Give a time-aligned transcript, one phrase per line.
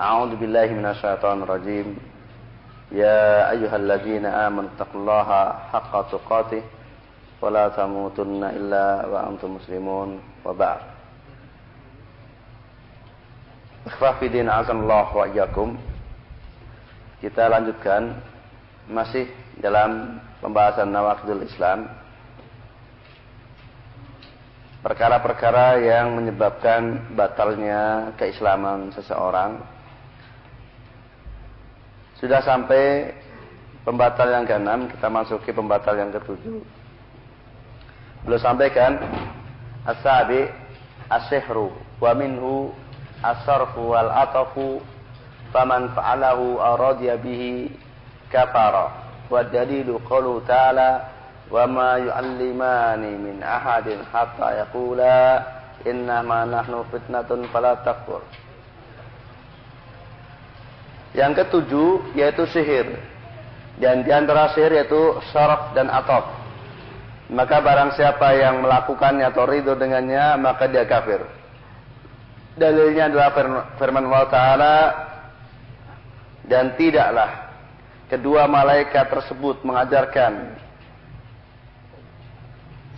[0.00, 1.88] أعوذ بالله من الشيطان الرجيم
[2.92, 5.28] يا أيها الذين آمنوا اتقوا الله
[5.72, 6.62] حق تقاته
[7.42, 10.80] ولا تموتن إلا وأنتم مسلمون وبعد
[13.82, 15.74] Ikhwafidin azanullah wa iyyakum.
[17.18, 18.14] Kita lanjutkan
[18.86, 19.26] masih
[19.58, 21.90] dalam pembahasan nawaqidul Islam.
[24.86, 29.58] Perkara-perkara yang menyebabkan batalnya keislaman seseorang.
[32.17, 33.13] Sudah sampai
[33.85, 36.59] pembatal yang keenam, kita masuki pembatal yang ketujuh.
[38.25, 38.97] Belum sampai kan?
[39.87, 40.49] As-sabi
[41.07, 41.71] as-sihru
[42.03, 42.75] wa minhu
[43.23, 44.83] as-sarfu wal atafu
[45.55, 47.71] faman fa'alahu aradiya bihi
[48.27, 48.91] kafara
[49.31, 51.07] wa dalilu qawlu ta'ala
[51.47, 55.39] wa ma yu'allimani min ahadin hatta yaqula
[55.87, 58.19] innama nahnu fitnatun fala takfur
[61.15, 62.97] yang ketujuh yaitu sihir.
[63.77, 66.33] Dan di antara sihir yaitu syaraf dan ataf.
[67.27, 71.21] Maka barang siapa yang melakukannya atau ridho dengannya maka dia kafir.
[72.57, 73.29] Dalilnya adalah
[73.77, 74.75] firman Allah Ta'ala
[76.47, 77.51] dan tidaklah
[78.09, 80.57] kedua malaikat tersebut mengajarkan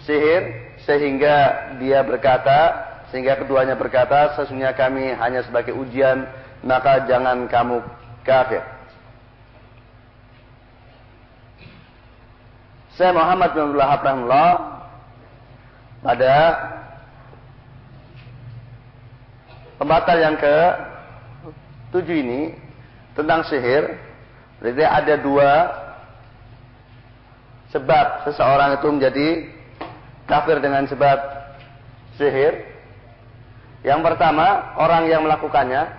[0.05, 1.35] sihir sehingga
[1.81, 6.29] dia berkata sehingga keduanya berkata sesungguhnya kami hanya sebagai ujian
[6.61, 7.81] maka jangan kamu
[8.29, 8.61] kafir.
[12.93, 14.51] Saya Muhammad bin Abdullah Rahimullah
[16.05, 16.35] pada
[19.79, 20.57] Pembatal yang ke
[21.95, 22.51] tujuh ini
[23.15, 23.95] tentang sihir.
[24.59, 25.51] Jadi ada dua
[27.71, 29.27] sebab seseorang itu menjadi
[30.27, 31.17] kafir dengan sebab
[32.19, 32.67] sihir.
[33.87, 35.98] Yang pertama, orang yang melakukannya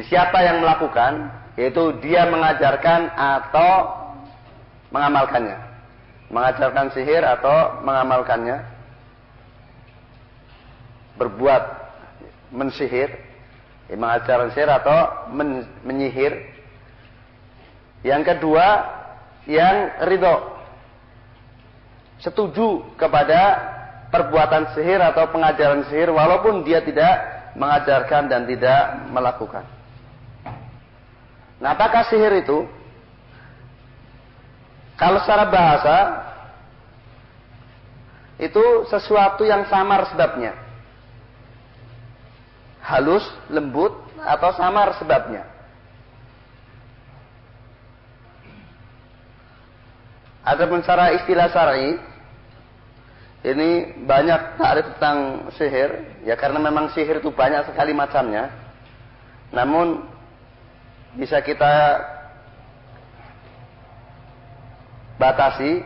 [0.00, 1.28] Jadi siapa yang melakukan,
[1.60, 4.00] yaitu dia mengajarkan atau
[4.88, 5.60] mengamalkannya.
[6.32, 8.64] Mengajarkan sihir atau mengamalkannya.
[11.20, 11.64] Berbuat
[12.48, 13.12] mensihir
[13.92, 16.48] mengajarkan sihir atau men menyihir.
[18.00, 18.66] Yang kedua
[19.44, 20.64] yang ridho.
[22.24, 23.60] Setuju kepada
[24.08, 27.20] perbuatan sihir atau pengajaran sihir walaupun dia tidak
[27.52, 29.68] mengajarkan dan tidak melakukan
[31.60, 32.64] nah apakah sihir itu
[35.00, 35.96] kalau secara bahasa
[38.40, 40.56] itu sesuatu yang samar sebabnya.
[42.80, 45.44] Halus, lembut, atau samar sebabnya.
[50.40, 52.00] Adapun secara istilah syar'i
[53.44, 58.48] ini banyak takrif tentang sihir ya karena memang sihir itu banyak sekali macamnya.
[59.52, 60.09] Namun
[61.18, 61.74] bisa kita
[65.18, 65.82] batasi.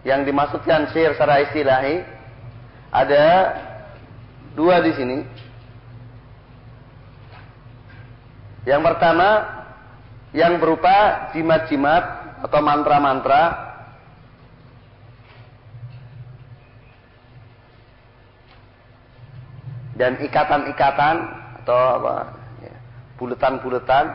[0.00, 2.00] Yang dimaksudkan sihir secara istilahi
[2.88, 3.24] ada
[4.56, 5.18] dua di sini.
[8.64, 9.28] Yang pertama
[10.32, 12.04] yang berupa jimat-jimat
[12.48, 13.68] atau mantra-mantra.
[20.00, 21.39] Dan ikatan-ikatan
[21.70, 22.16] atau apa
[22.66, 22.74] ya,
[23.14, 24.06] buletan-buletan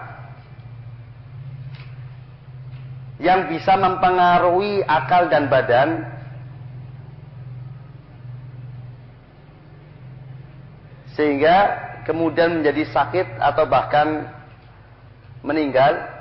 [3.23, 6.03] yang bisa mempengaruhi akal dan badan
[11.15, 14.27] sehingga kemudian menjadi sakit atau bahkan
[15.47, 16.11] meninggal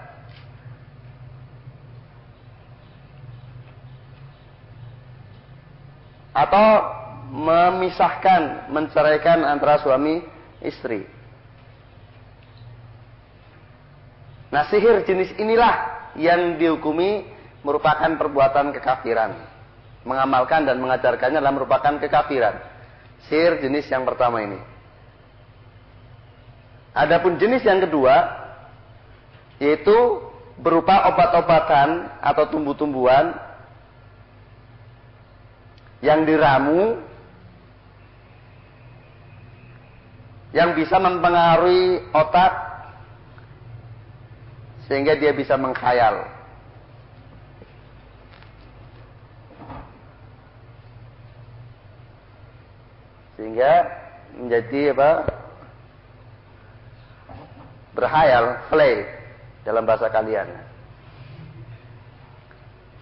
[6.31, 6.67] atau
[7.35, 10.23] memisahkan menceraikan antara suami
[10.63, 11.14] istri.
[14.55, 15.75] Nah, sihir jenis inilah
[16.15, 17.27] yang dihukumi
[17.67, 19.35] merupakan perbuatan kekafiran.
[20.07, 22.63] Mengamalkan dan mengajarkannya adalah merupakan kekafiran.
[23.27, 24.63] Sihir jenis yang pertama ini.
[26.95, 28.47] Adapun jenis yang kedua
[29.59, 30.23] yaitu
[30.63, 33.35] berupa obat-obatan atau tumbuh-tumbuhan
[35.99, 37.03] yang diramu
[40.55, 42.64] yang bisa mempengaruhi otak
[44.89, 46.29] sehingga dia bisa mengkhayal.
[53.41, 53.73] Sehingga
[54.39, 55.11] menjadi apa?
[57.95, 59.07] Berhayal, play
[59.63, 60.51] dalam bahasa kalian.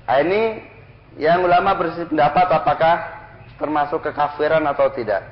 [0.04, 0.60] Nah, ini
[1.16, 2.96] yang ulama berpendapat apakah
[3.56, 5.24] termasuk kekafiran atau tidak.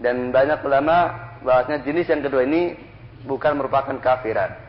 [0.00, 1.12] Dan banyak ulama
[1.44, 2.76] bahasnya jenis yang kedua ini
[3.28, 4.65] bukan merupakan kafiran.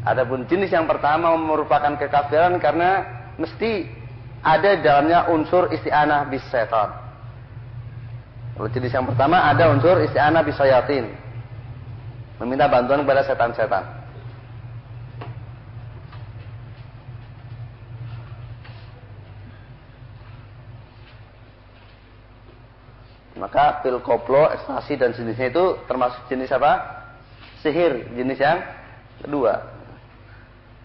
[0.00, 3.04] Adapun jenis yang pertama merupakan kekafiran karena
[3.36, 3.84] mesti
[4.40, 6.88] ada dalamnya unsur isti'anah bis setan.
[8.56, 11.12] Kalau jenis yang pertama ada unsur isti'anah bis sayatin.
[12.40, 13.84] Meminta bantuan kepada setan-setan.
[23.40, 27.00] Maka pil koplo, ekstasi dan jenisnya itu termasuk jenis apa?
[27.64, 28.60] Sihir, jenis yang
[29.24, 29.79] kedua.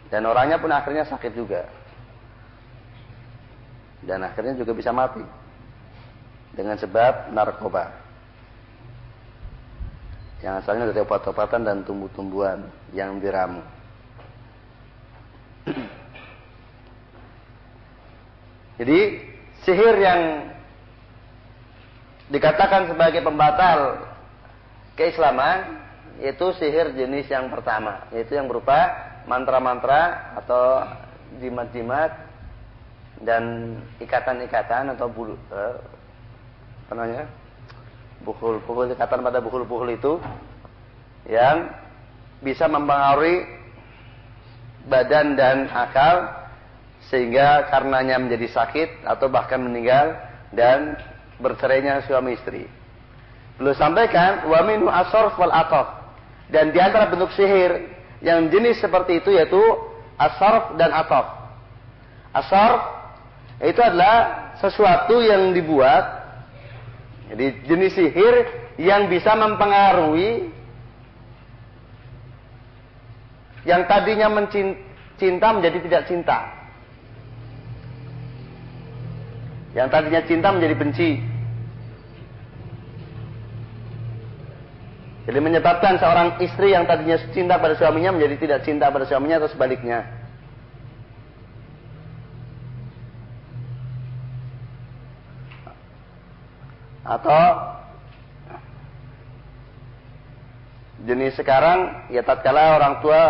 [0.10, 1.66] Dan orangnya pun akhirnya sakit juga.
[4.06, 5.26] Dan akhirnya juga bisa mati.
[6.54, 7.90] Dengan sebab narkoba.
[10.46, 13.66] Yang asalnya dari obat-obatan dan tumbuh-tumbuhan yang diramu.
[18.80, 19.00] Jadi
[19.66, 20.52] sihir yang
[22.30, 24.02] dikatakan sebagai pembatal
[24.98, 25.82] keislaman
[26.22, 28.94] yaitu sihir jenis yang pertama yaitu yang berupa
[29.26, 30.86] mantra-mantra atau
[31.42, 32.12] jimat-jimat
[33.24, 35.76] dan ikatan-ikatan atau bulu eh,
[36.86, 37.24] apa namanya
[38.22, 40.22] buhul-buhul ikatan pada buhul-buhul itu
[41.26, 41.74] yang
[42.46, 43.50] bisa mempengaruhi
[44.86, 46.30] badan dan akal
[47.10, 50.14] sehingga karenanya menjadi sakit atau bahkan meninggal
[50.54, 50.98] dan
[51.42, 52.66] bercerainya suami istri.
[53.58, 55.88] Beliau sampaikan wa minhu wal ataf.
[56.52, 57.90] Dan di antara bentuk sihir
[58.24, 59.60] yang jenis seperti itu yaitu
[60.16, 61.26] asarf dan ataf.
[62.32, 62.82] Asarf
[63.64, 66.26] itu adalah sesuatu yang dibuat
[67.32, 68.36] jadi jenis sihir
[68.78, 70.54] yang bisa mempengaruhi
[73.66, 76.40] yang tadinya mencinta menjadi tidak cinta.
[79.74, 81.35] Yang tadinya cinta menjadi benci.
[85.26, 89.50] Jadi menyebabkan seorang istri yang tadinya cinta pada suaminya menjadi tidak cinta pada suaminya atau
[89.50, 90.06] sebaliknya.
[97.06, 97.42] Atau
[101.06, 103.22] jenis sekarang ya tatkala orang tua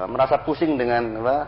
[0.00, 1.38] eh, merasa pusing dengan apa,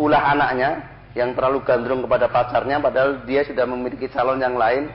[0.00, 0.70] ulah anaknya,
[1.16, 4.92] yang terlalu gandrung kepada pacarnya padahal dia sudah memiliki calon yang lain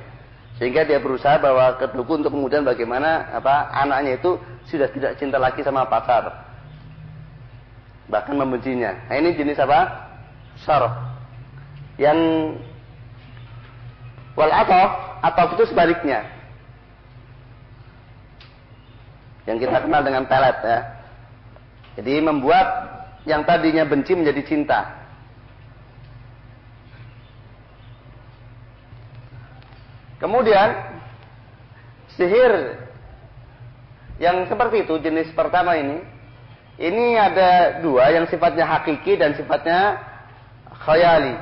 [0.61, 4.37] sehingga dia berusaha bawa ke dukun untuk kemudian bagaimana apa anaknya itu
[4.69, 6.53] sudah tidak cinta lagi sama pacar
[8.07, 8.93] bahkan membencinya.
[9.09, 10.09] Nah ini jenis apa?
[10.61, 10.93] Sarf
[11.97, 12.17] yang
[14.37, 14.91] wal atof
[15.25, 16.21] atof itu sebaliknya.
[19.49, 20.79] Yang kita kenal dengan pelet ya.
[21.99, 22.67] Jadi membuat
[23.27, 25.02] yang tadinya benci menjadi cinta
[30.23, 30.71] Kemudian
[32.15, 32.79] sihir
[34.23, 35.99] yang seperti itu jenis pertama ini
[36.79, 39.99] ini ada dua yang sifatnya hakiki dan sifatnya
[40.87, 41.35] khayali.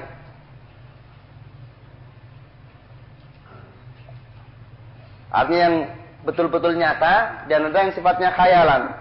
[5.29, 5.77] Artinya yang
[6.25, 8.97] betul-betul nyata dan ada yang sifatnya khayalan.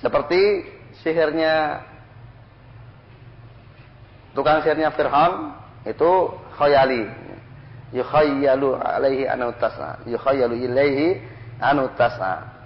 [0.00, 0.64] Seperti
[1.04, 1.84] sihirnya
[4.32, 6.10] tukang sihirnya Fir'aun itu
[6.56, 7.08] khayali.
[7.90, 11.18] Yukhayyalu alaihi anu tas'a yukhayyalu ilaihi
[11.58, 12.60] anu tas'a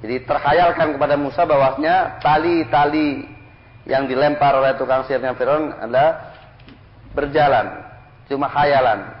[0.00, 3.28] jadi terkhayalkan kepada Musa bahwasanya tali-tali
[3.84, 6.32] yang dilempar oleh tukang sihirnya Firaun adalah
[7.12, 7.84] berjalan
[8.24, 9.12] cuma khayalan.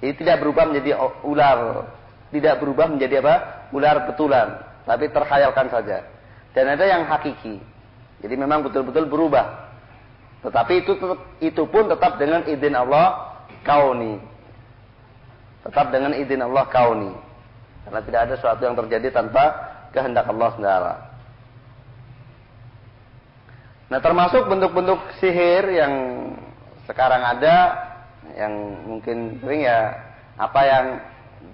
[0.00, 1.88] Jadi tidak berubah menjadi ular.
[2.32, 3.34] Tidak berubah menjadi apa?
[3.72, 4.60] Ular betulan.
[4.84, 6.04] Tapi terkhayalkan saja.
[6.52, 7.60] Dan ada yang hakiki.
[8.20, 9.69] Jadi memang betul-betul berubah
[10.40, 10.92] tetapi itu
[11.44, 14.16] itu pun tetap dengan izin Allah kauni.
[15.68, 17.12] Tetap dengan izin Allah kauni.
[17.84, 19.52] Karena tidak ada sesuatu yang terjadi tanpa
[19.92, 21.08] kehendak Allah Subhanahu
[23.90, 25.92] Nah, termasuk bentuk-bentuk sihir yang
[26.86, 27.74] sekarang ada
[28.38, 28.54] yang
[28.86, 29.98] mungkin sering ya
[30.38, 30.84] apa yang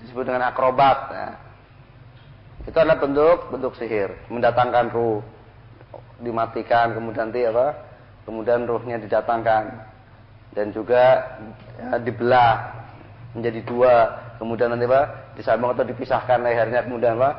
[0.05, 1.29] disebut dengan akrobat ya.
[2.69, 5.25] Itu adalah bentuk bentuk sihir, mendatangkan ruh,
[6.21, 7.86] dimatikan kemudian nanti apa?
[8.27, 9.65] Kemudian ruhnya didatangkan
[10.53, 11.23] dan juga
[11.79, 12.75] ya, dibelah
[13.39, 13.95] menjadi dua,
[14.43, 15.33] kemudian nanti apa?
[15.37, 17.31] disambung atau dipisahkan lehernya kemudian apa?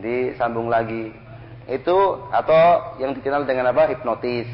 [0.00, 1.12] disambung lagi.
[1.68, 3.90] Itu atau yang dikenal dengan apa?
[3.92, 4.48] hipnotis.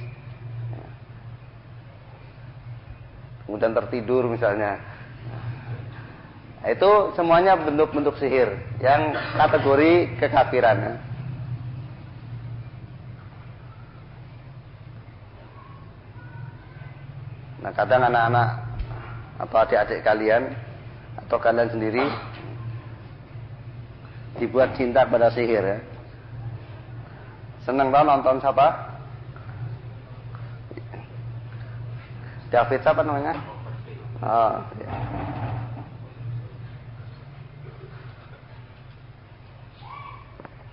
[3.46, 4.82] Kemudian tertidur misalnya.
[6.66, 10.76] Nah, itu semuanya bentuk-bentuk sihir yang kategori kekafiran.
[10.82, 10.94] Ya.
[17.65, 18.48] Nah kadang anak-anak
[19.36, 20.48] atau adik-adik kalian
[21.20, 22.04] atau kalian sendiri
[24.40, 25.78] dibuat cinta pada sihir ya.
[27.68, 28.66] Senang tau nonton siapa?
[32.48, 33.34] David siapa namanya?
[34.24, 34.90] Oh, ya.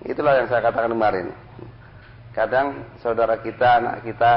[0.04, 1.26] Itulah yang saya katakan kemarin.
[2.32, 2.66] Kadang
[3.00, 4.32] saudara kita, anak kita,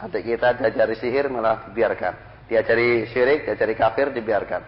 [0.00, 2.14] adik kita diajari sihir malah dibiarkan.
[2.48, 4.62] Diajari syirik, diajari kafir, dibiarkan.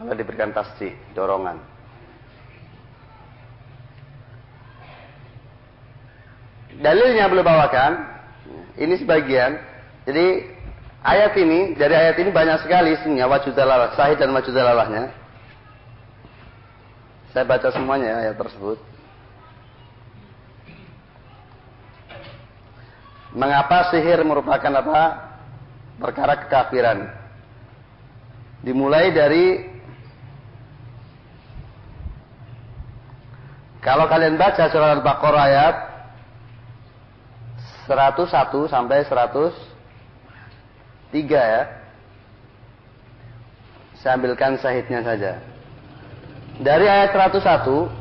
[0.00, 1.60] Malah diberikan tasdi, dorongan.
[6.80, 7.92] Dalilnya belum bawakan.
[8.80, 9.60] Ini sebagian.
[10.08, 10.48] Jadi
[11.04, 15.12] ayat ini, dari ayat ini banyak sekali isinya wajud dalalah, sahih dan wajud dalalahnya.
[17.36, 18.89] Saya baca semuanya ayat tersebut.
[23.30, 25.02] Mengapa sihir merupakan apa?
[26.02, 27.06] Perkara kekafiran.
[28.66, 29.70] Dimulai dari
[33.80, 35.76] Kalau kalian baca surah Al-Baqarah ayat
[37.88, 39.56] 101 sampai 103
[41.32, 41.62] ya.
[44.04, 45.40] Saya ambilkan sahidnya saja.
[46.60, 47.99] Dari ayat 101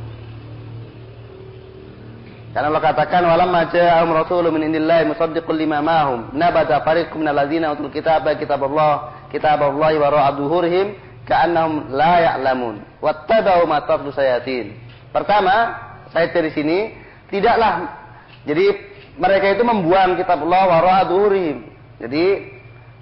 [2.60, 7.72] karena Allah katakan walam ja'ahum rasulun min indillahi musaddiqul lima ma'hum nabata fariqum minal ladzina
[7.72, 10.92] utul kitaba kitaballah kitaballahi wara'a dhuhurihim
[11.24, 14.76] ka'annahum la ya'lamun wattaba'u ma tatlu sayatin.
[15.16, 15.72] Pertama,
[16.12, 16.92] saya dari sini
[17.32, 17.96] tidaklah
[18.44, 18.76] jadi
[19.16, 21.64] mereka itu membuang kitab Allah wara'a dhuhurihim.
[22.04, 22.44] Jadi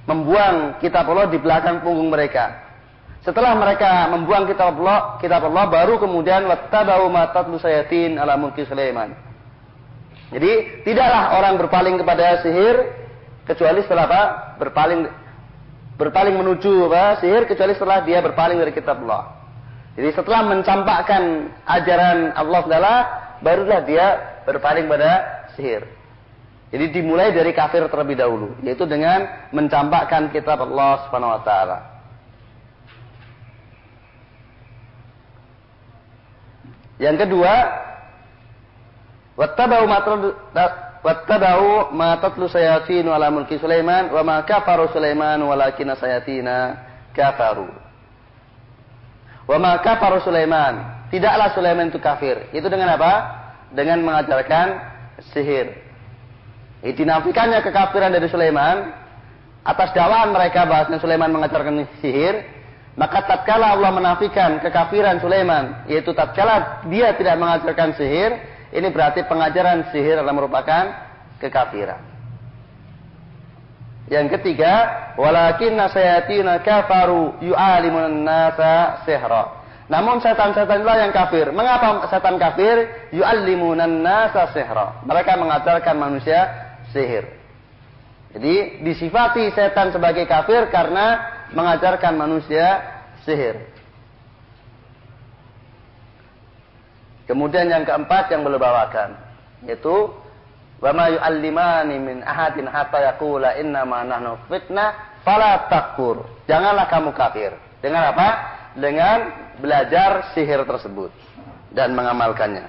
[0.05, 2.61] membuang kitab Allah di belakang punggung mereka.
[3.25, 8.61] Setelah mereka membuang kitab Allah, kitab Allah baru kemudian wattabau ma tatlu sayatin ala mulki
[8.61, 9.25] Sulaiman.
[10.27, 12.75] Jadi tidaklah orang berpaling kepada sihir
[13.47, 14.21] kecuali setelah apa?
[14.59, 15.07] Berpaling
[15.95, 17.23] berpaling menuju apa?
[17.23, 19.39] Sihir kecuali setelah dia berpaling dari kitab Allah.
[19.97, 22.95] Jadi setelah mencampakkan ajaran Allah Taala,
[23.41, 24.05] barulah dia
[24.45, 25.11] berpaling pada
[25.57, 25.97] sihir.
[26.67, 29.23] Jadi dimulai dari kafir terlebih dahulu, yaitu dengan
[29.55, 31.77] mencampakkan kitab Allah Subhanahu wa taala.
[36.99, 37.53] Yang kedua,
[39.37, 39.85] wattabau
[41.05, 46.75] wattabau ma tatlu sayatin ala mulki Sulaiman wa ma kafaru Sulaiman walakinna sayatina
[47.13, 47.69] kafaru.
[49.47, 50.97] Wa ma kafaru Sulaiman.
[51.07, 52.51] Tidaklah Sulaiman itu kafir.
[52.51, 53.13] Itu dengan apa?
[53.71, 54.67] Dengan mengajarkan
[55.31, 55.71] sihir.
[56.83, 58.91] Dinafikannya kekafiran dari Sulaiman
[59.63, 62.57] atas dakwaan mereka bahasnya Sulaiman mengajarkan sihir
[62.97, 68.41] maka tatkala Allah menafikan kekafiran Sulaiman, yaitu tatkala dia tidak mengajarkan sihir,
[68.75, 70.83] ini berarti pengajaran sihir adalah merupakan
[71.39, 72.03] kekafiran.
[74.07, 74.73] Yang ketiga,
[75.19, 79.57] walakin nasayatina kafaru yu'alimun nasa sihra.
[79.87, 81.51] Namun setan-setan itulah yang kafir.
[81.51, 83.07] Mengapa setan kafir?
[83.15, 85.03] Yu'allimunan nasa sihra.
[85.07, 86.39] Mereka mengajarkan manusia
[86.91, 87.23] sihir.
[88.35, 91.23] Jadi disifati setan sebagai kafir karena
[91.55, 92.83] mengajarkan manusia
[93.23, 93.76] sihir.
[97.27, 99.19] Kemudian yang keempat yang belum bawakan
[99.67, 100.13] yaitu
[100.79, 106.23] wa ma yu'allimani min ahadin hatta yaqula inna ma nahnu fitnah fala takfur.
[106.47, 107.51] Janganlah kamu kafir.
[107.83, 108.27] Dengan apa?
[108.79, 109.17] Dengan
[109.59, 111.11] belajar sihir tersebut
[111.75, 112.63] dan mengamalkannya.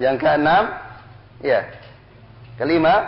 [0.00, 0.64] Yang keenam,
[1.44, 1.60] ya.
[2.56, 3.04] Kelima,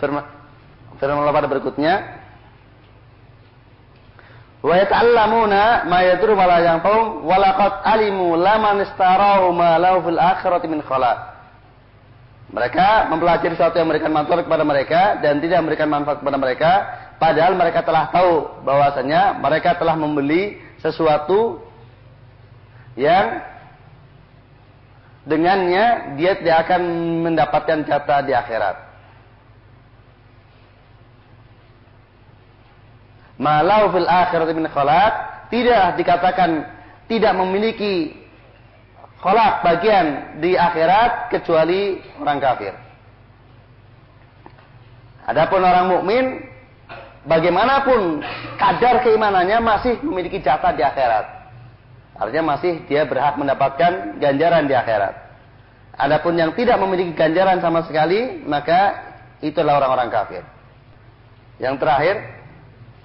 [0.00, 0.24] firman
[0.96, 2.13] firman Allah pada berikutnya
[4.64, 10.16] wa yata'allamuna ma yadurru wa la yanfa'u wa laqad alimu laman istarahu ma lahu fil
[10.16, 11.36] akhirati min khalaq.
[12.48, 16.70] Mereka mempelajari sesuatu yang memberikan manfaat kepada mereka dan tidak memberikan manfaat kepada mereka.
[17.18, 21.60] Padahal mereka telah tahu bahwasanya mereka telah membeli sesuatu
[22.94, 23.42] yang
[25.24, 26.82] dengannya dia tidak akan
[27.24, 28.83] mendapatkan jatah di akhirat
[33.40, 35.12] malau fil akhirat min khalaq
[35.50, 36.50] tidak dikatakan
[37.10, 38.16] tidak memiliki
[39.20, 42.74] kolak bagian di akhirat kecuali orang kafir.
[45.24, 46.24] Adapun orang mukmin
[47.24, 48.20] bagaimanapun
[48.60, 51.24] kadar keimanannya masih memiliki jatah di akhirat.
[52.20, 55.24] Artinya masih dia berhak mendapatkan ganjaran di akhirat.
[55.94, 58.98] Adapun yang tidak memiliki ganjaran sama sekali, maka
[59.40, 60.42] itulah orang-orang kafir.
[61.62, 62.16] Yang terakhir,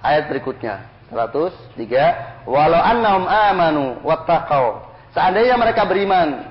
[0.04, 0.86] ayat berikutnya.
[1.10, 2.46] 103.
[2.46, 4.86] Walau annahum amanu wattaqau.
[5.10, 6.46] Seandainya mereka beriman.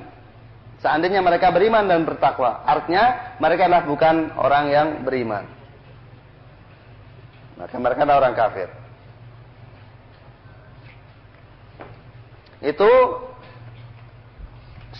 [0.80, 2.64] Seandainya mereka beriman dan bertakwa.
[2.64, 5.44] Artinya mereka adalah bukan orang yang beriman.
[7.60, 8.70] Maka mereka adalah orang kafir.
[12.60, 12.92] Itu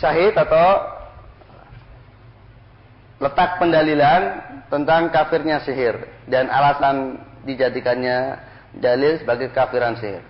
[0.00, 0.68] syahid atau
[3.20, 4.22] letak pendalilan
[4.72, 8.38] tentang kafirnya sihir dan alasan dijadikannya
[8.76, 10.22] dalil sebagai kafiran sihir.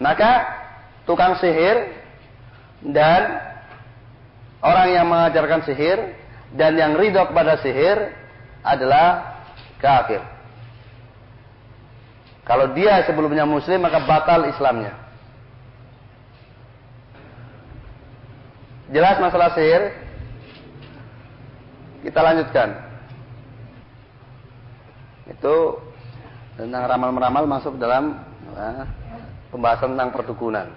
[0.00, 0.48] Maka
[1.04, 1.92] tukang sihir
[2.80, 3.36] dan
[4.64, 5.98] orang yang mengajarkan sihir
[6.56, 8.10] dan yang ridho kepada sihir
[8.64, 9.38] adalah
[9.76, 10.24] kafir.
[12.48, 14.96] Kalau dia sebelumnya muslim maka batal Islamnya.
[18.90, 19.94] Jelas masalah sihir?
[22.02, 22.89] Kita lanjutkan.
[25.30, 25.78] Itu
[26.58, 28.18] tentang ramal-meramal masuk dalam
[28.52, 28.84] nah,
[29.54, 30.68] pembahasan tentang perdukunan.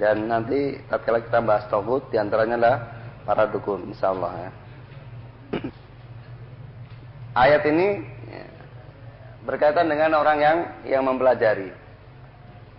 [0.00, 2.78] Dan nanti tatkala kita bahas togut di antaranya adalah
[3.28, 4.50] para dukun, insya Allah ya.
[7.44, 8.00] Ayat ini
[8.32, 8.44] ya,
[9.44, 10.58] berkaitan dengan orang yang
[10.88, 11.68] yang mempelajari,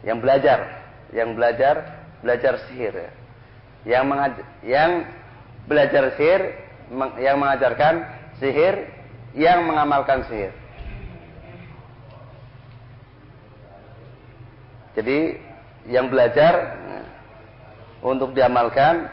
[0.02, 0.66] yang belajar,
[1.14, 1.76] yang belajar
[2.26, 3.12] belajar sihir ya.
[3.82, 4.34] Yang mengaj
[4.66, 4.92] yang
[5.70, 6.42] belajar sihir
[7.22, 7.94] yang mengajarkan
[8.42, 9.01] sihir
[9.36, 10.52] yang mengamalkan sihir.
[14.92, 15.40] Jadi
[15.88, 17.02] yang belajar ya,
[18.04, 19.08] untuk diamalkan,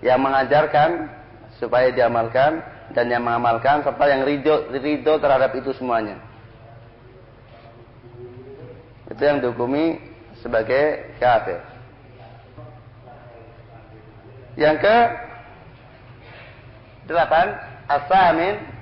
[0.00, 1.12] yang mengajarkan
[1.60, 2.64] supaya diamalkan
[2.96, 6.16] dan yang mengamalkan serta yang ridho, ridho terhadap itu semuanya.
[9.12, 10.00] Itu yang dihukumi
[10.40, 11.60] sebagai kafir.
[14.56, 14.96] Yang ke
[17.06, 17.46] delapan,
[17.86, 18.79] asamin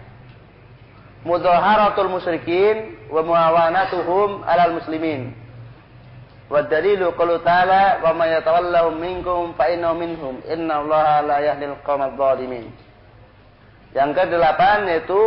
[1.27, 5.35] mudhaharatul musyrikin wa muawanatuhum alal muslimin.
[6.49, 11.77] Wa dalilu qalu ta'ala wa may yatawallahum minkum fa innahu minhum inna allaha la yahdil
[11.85, 12.73] qawmal zalimin.
[13.93, 15.21] Yang ke delapan yaitu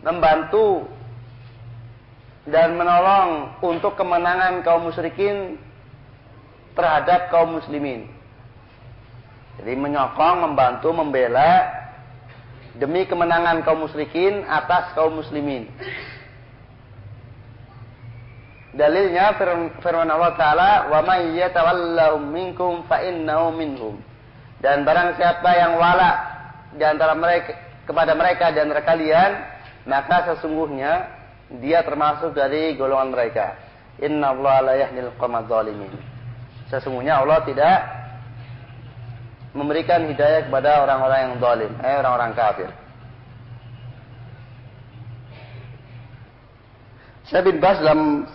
[0.00, 0.88] membantu
[2.48, 5.60] dan menolong untuk kemenangan kaum musyrikin
[6.72, 8.08] terhadap kaum muslimin.
[9.60, 11.79] Jadi menyokong, membantu, membela
[12.78, 15.66] demi kemenangan kaum musyrikin atas kaum muslimin.
[18.70, 19.34] Dalilnya
[19.82, 23.98] firman Allah Ta'ala, "Wa may yatawallahum minkum fa innahu minhum."
[24.62, 26.10] Dan barang siapa yang wala
[26.78, 27.50] di antara mereka
[27.82, 29.30] kepada mereka dan antara kalian,
[29.90, 31.10] maka sesungguhnya
[31.58, 33.58] dia termasuk dari golongan mereka.
[33.98, 35.50] Inna Allah la yahdil qawmadh.
[36.70, 37.99] Sesungguhnya Allah tidak
[39.50, 42.70] memberikan hidayah kepada orang-orang yang zalim, eh orang-orang kafir.
[47.30, 48.26] Saya bin Bas dalam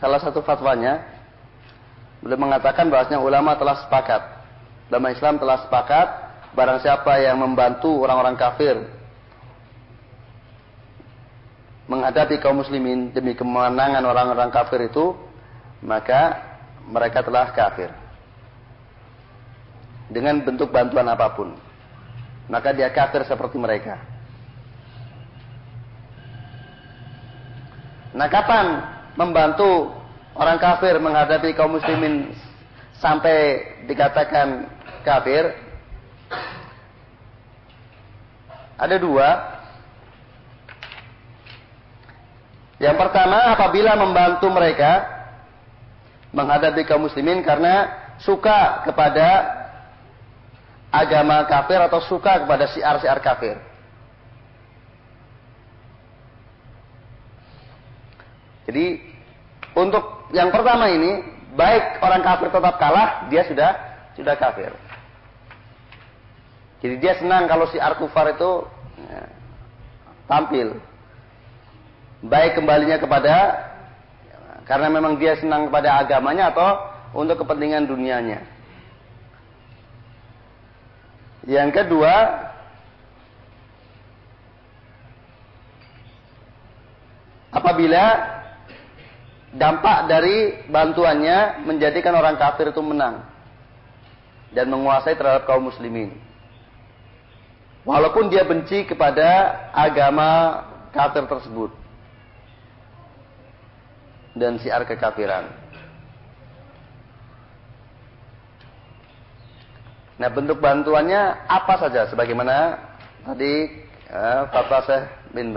[0.00, 1.04] salah satu fatwanya
[2.24, 4.22] beliau mengatakan bahasnya ulama telah sepakat
[4.88, 6.08] dalam Islam telah sepakat
[6.56, 8.80] barang siapa yang membantu orang-orang kafir
[11.84, 15.12] menghadapi kaum muslimin demi kemenangan orang-orang kafir itu
[15.84, 16.40] maka
[16.88, 17.92] mereka telah kafir.
[20.10, 21.54] Dengan bentuk bantuan apa pun.
[22.50, 24.02] Maka dia kafir seperti mereka.
[28.10, 28.66] Nah kapan
[29.14, 29.94] membantu
[30.34, 32.34] orang kafir menghadapi kaum muslimin
[32.98, 34.66] sampai dikatakan
[35.06, 35.54] kafir?
[38.80, 39.28] Ada dua.
[42.80, 45.04] Yang pertama apabila membantu mereka
[46.32, 49.59] menghadapi kaum muslimin karena suka kepada
[50.90, 53.56] agama kafir atau suka kepada siar-siar kafir.
[58.66, 59.02] Jadi
[59.74, 61.22] untuk yang pertama ini
[61.54, 63.70] baik orang kafir tetap kalah, dia sudah
[64.14, 64.70] sudah kafir.
[66.80, 68.66] Jadi dia senang kalau si kufar itu
[69.04, 69.22] ya,
[70.26, 70.78] tampil.
[72.20, 73.34] Baik kembalinya kepada
[74.68, 76.68] karena memang dia senang kepada agamanya atau
[77.16, 78.59] untuk kepentingan dunianya.
[81.48, 82.14] Yang kedua,
[87.48, 88.04] apabila
[89.50, 93.24] dampak dari bantuannya menjadikan orang kafir itu menang
[94.54, 96.14] dan menguasai terhadap kaum muslimin.
[97.82, 101.72] Walaupun dia benci kepada agama kafir tersebut
[104.36, 105.48] dan siar kekafiran.
[110.20, 112.76] Nah bentuk bantuannya apa saja sebagaimana
[113.24, 113.72] tadi
[114.04, 115.56] eh, fatwa Syekh bin.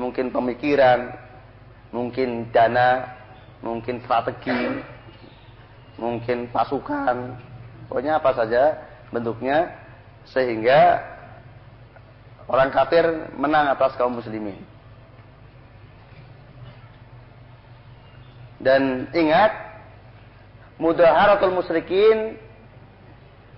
[0.00, 1.12] Mungkin pemikiran,
[1.92, 3.12] mungkin dana,
[3.60, 4.80] mungkin strategi,
[6.00, 7.36] mungkin pasukan,
[7.92, 8.72] pokoknya apa saja
[9.12, 9.68] bentuknya
[10.32, 10.96] sehingga
[12.48, 13.04] orang kafir
[13.36, 14.56] menang atas kaum muslimin.
[18.64, 19.52] Dan ingat,
[20.80, 22.40] mudaharatul musyrikin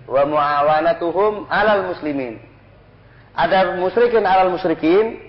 [0.05, 2.37] wa muawanatuhum alal muslimin.
[3.35, 5.19] Ada musyrikin alal musyrikin,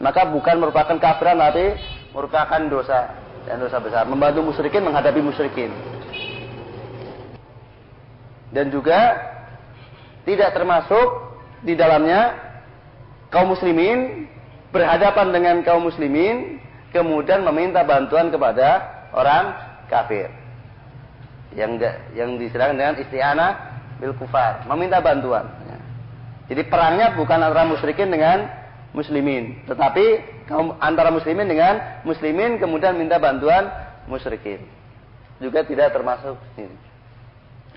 [0.00, 1.76] maka bukan merupakan kafiran tapi
[2.16, 3.12] merupakan dosa
[3.44, 4.08] dan dosa besar.
[4.08, 5.70] Membantu musyrikin menghadapi musyrikin.
[8.50, 9.14] Dan juga
[10.26, 11.08] tidak termasuk
[11.62, 12.34] di dalamnya
[13.30, 14.26] kaum muslimin
[14.74, 16.58] berhadapan dengan kaum muslimin
[16.90, 18.82] kemudian meminta bantuan kepada
[19.14, 19.54] orang
[19.86, 20.30] kafir.
[21.54, 23.69] Yang yang disebut dengan isti'anah
[24.00, 25.46] bil kufar, meminta bantuan.
[25.68, 25.78] Ya.
[26.50, 28.48] Jadi perangnya bukan antara musyrikin dengan
[28.96, 30.24] muslimin, tetapi
[30.82, 33.70] antara muslimin dengan muslimin kemudian minta bantuan
[34.10, 34.64] musyrikin.
[35.38, 36.74] Juga tidak termasuk ini.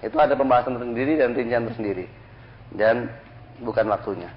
[0.04, 2.12] Itu ada pembahasan tersendiri dan rincian tersendiri.
[2.76, 3.08] Dan
[3.64, 4.28] bukan waktunya.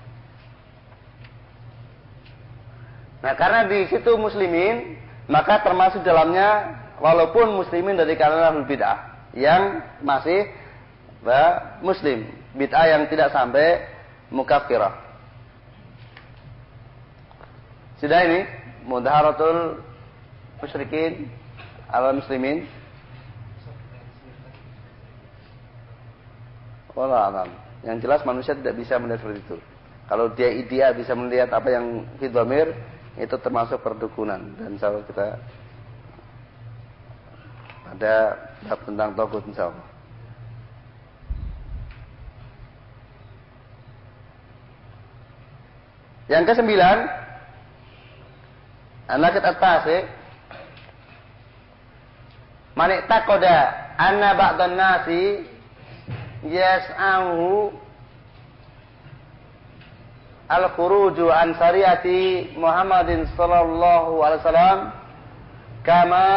[3.24, 4.94] Nah, karena di situ muslimin,
[5.26, 8.98] maka termasuk dalamnya walaupun muslimin dari kalangan bid'ah
[9.34, 10.46] yang masih
[11.82, 13.82] muslim, bid'ah yang tidak sampai
[14.30, 14.94] mukafirah.
[17.96, 18.44] Sudah ini
[18.84, 19.80] mudharatul
[20.60, 21.32] musyrikin
[21.88, 22.68] ala muslimin.
[26.96, 27.48] Wallah alam.
[27.84, 29.56] Yang jelas manusia tidak bisa melihat seperti itu.
[30.06, 32.72] Kalau dia idea bisa melihat apa yang fitwamir
[33.16, 35.40] itu termasuk perdukunan dan insya kita
[37.96, 38.14] ada
[38.84, 39.72] tentang togut insya.
[46.26, 47.06] Yang kesembilan,
[49.06, 49.98] anak at-tasi
[52.76, 55.48] Man taqada anna ba'dan nasi
[56.44, 57.72] yas'ahu
[60.52, 64.78] al-khuruju an syariati Muhammadin sallallahu alaihi wasallam
[65.88, 66.28] kama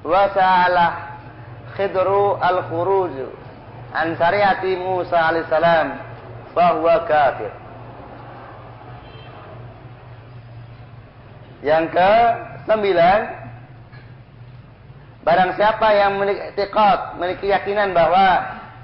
[0.00, 0.86] wasa'ala
[1.76, 3.28] khidru al-khuruju
[3.92, 6.00] an syariati Musa alaihi salam
[6.56, 7.52] fahuwa kafir
[11.64, 12.12] Yang ke
[12.68, 13.18] sembilan,
[15.24, 18.26] barang siapa yang memiliki tikad, memiliki keyakinan bahwa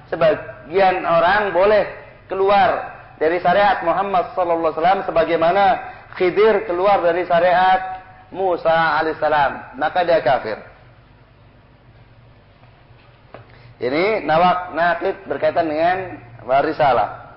[0.09, 1.85] sebagian orang boleh
[2.25, 8.01] keluar dari syariat Muhammad wasallam sebagaimana Khidir keluar dari syariat
[8.33, 10.59] Musa alaihissalam, maka dia kafir.
[13.81, 17.30] Ini nawak nakid berkaitan dengan warisalah.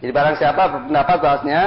[0.00, 1.60] Jadi barang siapa berpendapat bahasnya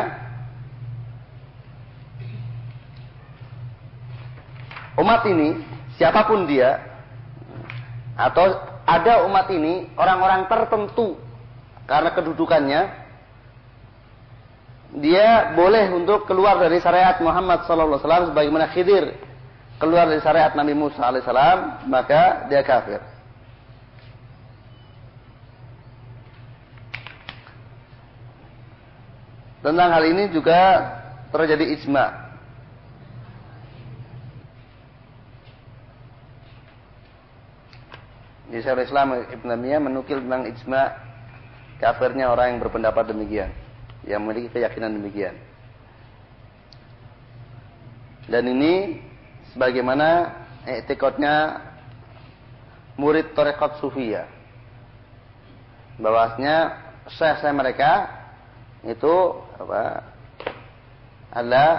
[4.99, 5.63] umat ini
[5.95, 6.77] siapa pun dia
[8.19, 8.51] atau
[8.83, 11.15] ada umat ini orang-orang tertentu
[11.87, 12.81] karena kedudukannya
[14.99, 19.13] dia boleh untuk keluar dari syariat Muhammad wasallam sebagaimana Khidir
[19.79, 22.99] keluar dari syariat Nabi Musa alaihissalam maka dia kafir.
[29.59, 30.87] Tentang hal ini juga
[31.35, 32.05] terjadi ijma.
[38.49, 40.95] Di Syarah Islam Ibn Amiyah menukil tentang ijma
[41.83, 43.51] kafirnya orang yang berpendapat demikian.
[44.07, 45.35] Yang memiliki keyakinan demikian.
[48.31, 49.03] Dan ini
[49.51, 50.31] sebagaimana
[50.63, 51.59] etikotnya
[52.95, 54.23] murid Torekot Sufia.
[55.99, 56.79] Bahwasanya
[57.11, 58.07] syekh mereka
[58.87, 59.83] itu apa
[61.35, 61.69] adalah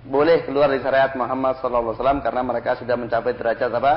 [0.00, 3.94] boleh keluar dari syariat Muhammad SAW karena mereka sudah mencapai derajat apa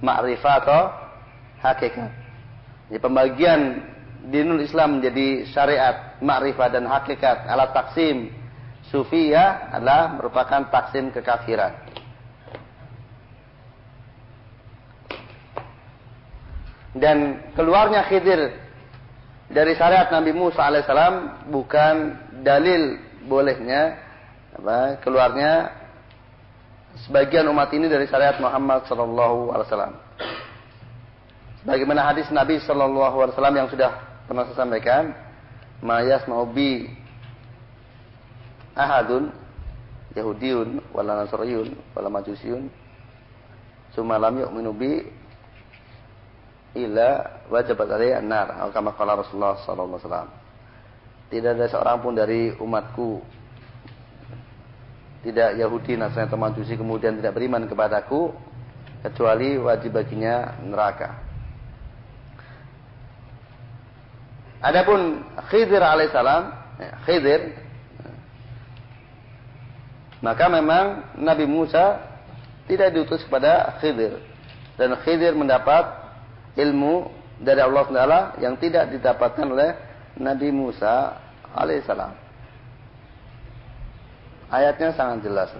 [0.00, 0.82] ma'rifah atau
[1.60, 2.10] hakikat.
[2.88, 3.60] Jadi pembagian
[4.32, 8.32] dinul Islam menjadi syariat, ma'rifah dan hakikat alat taksim
[8.88, 11.76] sufiyah adalah merupakan taksim kekafiran.
[16.96, 18.56] Dan keluarnya Khidir
[19.48, 21.94] dari syariat Nabi Musa alaihissalam bukan
[22.44, 23.96] dalil bolehnya
[24.52, 25.72] apa, keluarnya
[27.08, 29.94] sebagian umat ini dari syariat Muhammad sallallahu alaihi wasallam.
[31.64, 33.90] Bagaimana hadis Nabi sallallahu alaihi wasallam yang sudah
[34.28, 35.16] pernah saya sampaikan,
[35.80, 36.92] "Mayas maubi
[38.76, 39.32] ahadun
[40.16, 42.70] Yahudiyun wala Nasriyun wala Majusiyun
[43.92, 45.02] summa lam yu'minu bi
[46.76, 50.30] illa wajabat alaihi an-nar kama qala Rasulullah sallallahu alaihi wasallam.
[51.28, 53.20] Tidak ada seorang pun dari umatku
[55.24, 58.32] tidak Yahudi, Nasrani atau Majusi kemudian tidak beriman kepadaku
[59.02, 61.20] kecuali wajib baginya neraka.
[64.58, 66.42] Adapun Khidir alaihissalam,
[66.82, 67.40] ya, Khidir
[70.18, 72.02] maka memang Nabi Musa
[72.66, 74.18] tidak diutus kepada Khidir.
[74.74, 75.97] Dan Khidir mendapat
[76.58, 77.06] ilmu
[77.38, 79.70] dari Allah Taala yang tidak didapatkan oleh
[80.18, 81.14] Nabi Musa
[81.54, 82.12] alaihissalam.
[84.50, 85.52] Ayatnya sangat jelas.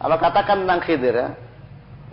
[0.00, 1.28] Allah katakan tentang Khidir ya.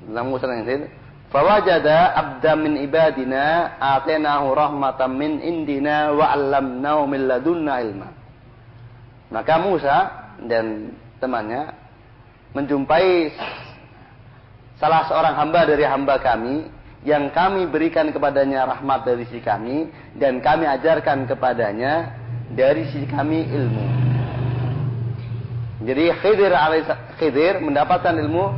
[0.03, 0.91] Tentang Musa dan Khidir.
[1.27, 8.09] Fawajada abda min ibadina atenahu rahmatan min indina wa 'allamnahu min ladunna ilma.
[9.31, 9.97] Maka Musa
[10.43, 11.75] dan temannya
[12.55, 13.35] menjumpai
[14.77, 16.69] salah seorang hamba dari hamba kami
[17.05, 22.13] yang kami berikan kepadanya rahmat dari sisi kami dan kami ajarkan kepadanya
[22.53, 23.85] dari sisi kami ilmu.
[25.87, 26.51] Jadi Khidir
[27.21, 28.53] Khidir mendapatkan ilmu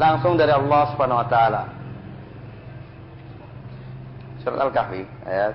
[0.00, 1.62] langsung dari Allah Subhanahu wa taala.
[4.40, 5.54] Surat Al-Kahfi ayat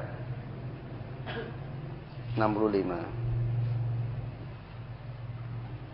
[2.37, 3.21] 65.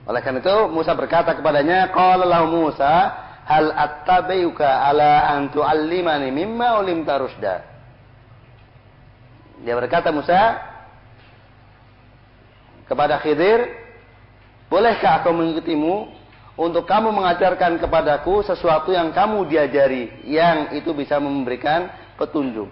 [0.08, 7.16] Oleh karena itu Musa berkata kepadanya, "Qala Musa, hal attabi'uka ala an tu'allimani mimma ulimta
[7.16, 7.56] rusda."
[9.64, 10.60] Dia berkata Musa
[12.86, 13.66] kepada Khidir,
[14.70, 15.96] "Bolehkah aku mengikutimu
[16.60, 22.70] untuk kamu mengajarkan kepadaku sesuatu yang kamu diajari, yang itu bisa memberikan petunjuk?"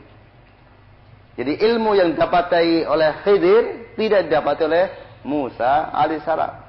[1.35, 3.63] Jadi ilmu yang didapati oleh Khidir
[3.99, 4.85] tidak didapati oleh
[5.27, 6.64] Musa alaihissalam.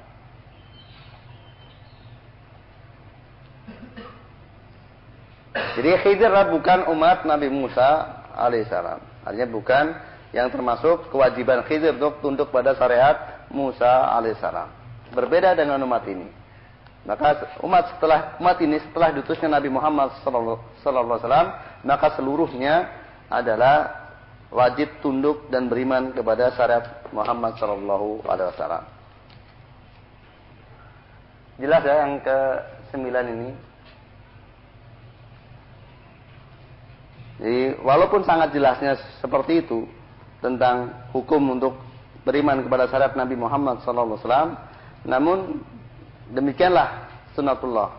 [5.53, 8.99] Jadi Khidir bukan umat Nabi Musa alaihissalam.
[9.25, 9.85] Artinya bukan
[10.35, 14.69] yang termasuk kewajiban Khidir untuk tunduk pada syariat Musa alaihissalam.
[15.15, 16.27] Berbeda dengan umat ini.
[17.07, 21.47] Maka umat setelah umat ini setelah diutusnya Nabi Muhammad sallallahu alaihi wasallam,
[21.87, 22.91] maka seluruhnya
[23.31, 24.07] adalah
[24.51, 28.83] wajib tunduk dan beriman kepada syariat Muhammad sallallahu alaihi wasallam.
[31.57, 32.39] Jelas ya yang ke
[32.91, 33.49] sembilan ini
[37.37, 39.85] Jadi walaupun sangat jelasnya seperti itu
[40.41, 41.77] tentang hukum untuk
[42.25, 44.57] beriman kepada syariat Nabi Muhammad SAW,
[45.05, 45.61] namun
[46.33, 47.93] demikianlah sunatullah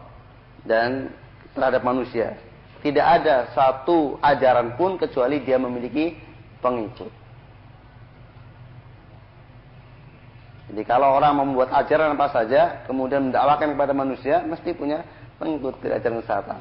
[0.66, 1.14] dan
[1.54, 2.34] terhadap manusia.
[2.82, 6.14] Tidak ada satu ajaran pun kecuali dia memiliki
[6.62, 7.10] pengikut.
[10.68, 15.00] Jadi kalau orang membuat ajaran apa saja, kemudian mendakwakan kepada manusia, mesti punya
[15.40, 16.60] pengikut dari ajaran kesehatan.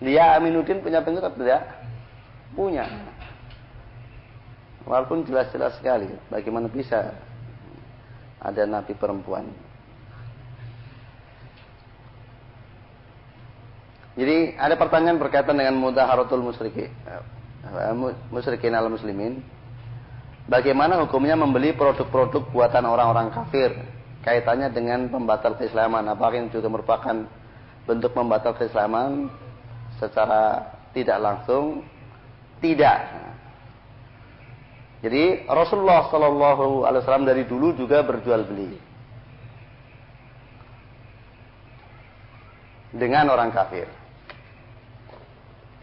[0.00, 1.64] Dia Aminuddin punya pengikut tidak?
[2.52, 2.84] Punya.
[4.86, 7.16] Walaupun jelas-jelas sekali bagaimana bisa
[8.38, 9.48] ada nabi perempuan.
[14.16, 16.88] Jadi ada pertanyaan berkaitan dengan mudaharatul musyriki.
[16.88, 17.94] Eh,
[18.32, 19.44] musyrikin al muslimin.
[20.46, 23.74] Bagaimana hukumnya membeli produk-produk buatan orang-orang kafir
[24.22, 26.06] kaitannya dengan pembatal keislaman?
[26.06, 27.26] Apakah ini juga merupakan
[27.84, 29.26] bentuk pembatal keislaman
[30.00, 31.84] secara tidak langsung
[32.60, 33.04] tidak.
[35.04, 38.74] Jadi Rasulullah Shallallahu Alaihi Wasallam dari dulu juga berjual beli
[42.96, 43.86] dengan orang kafir.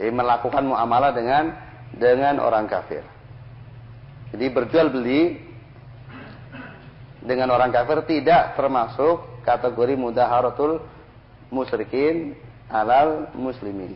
[0.02, 1.54] Jadi melakukan muamalah dengan
[1.94, 3.06] dengan orang kafir.
[4.34, 5.38] Jadi berjual beli
[7.22, 10.82] dengan orang kafir tidak termasuk kategori mudaharatul
[11.54, 12.34] musyrikin
[12.74, 13.94] alal muslimin.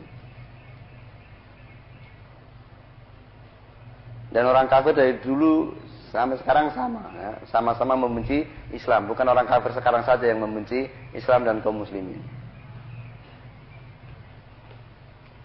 [4.30, 5.74] Dan orang kafir dari dulu
[6.14, 7.32] sampai sekarang sama, ya.
[7.50, 9.10] sama-sama membenci Islam.
[9.10, 10.86] Bukan orang kafir sekarang saja yang membenci
[11.18, 12.22] Islam dan kaum muslimin.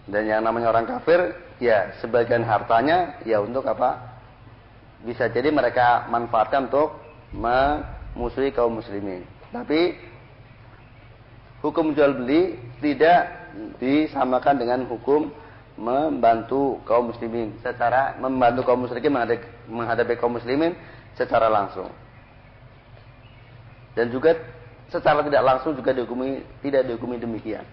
[0.03, 1.31] Dan yang namanya orang kafir,
[1.63, 4.19] ya sebagian hartanya ya untuk apa?
[5.03, 6.99] Bisa jadi mereka manfaatkan untuk
[7.31, 9.23] memusuhi kaum muslimin.
[9.55, 9.95] Tapi
[11.63, 13.47] hukum jual beli tidak
[13.79, 15.31] disamakan dengan hukum
[15.79, 20.75] membantu kaum muslimin secara membantu kaum muslimin menghadapi, menghadapi kaum muslimin
[21.15, 21.89] secara langsung.
[23.95, 24.35] Dan juga
[24.91, 27.65] secara tidak langsung juga dihukumi tidak dihukumi demikian.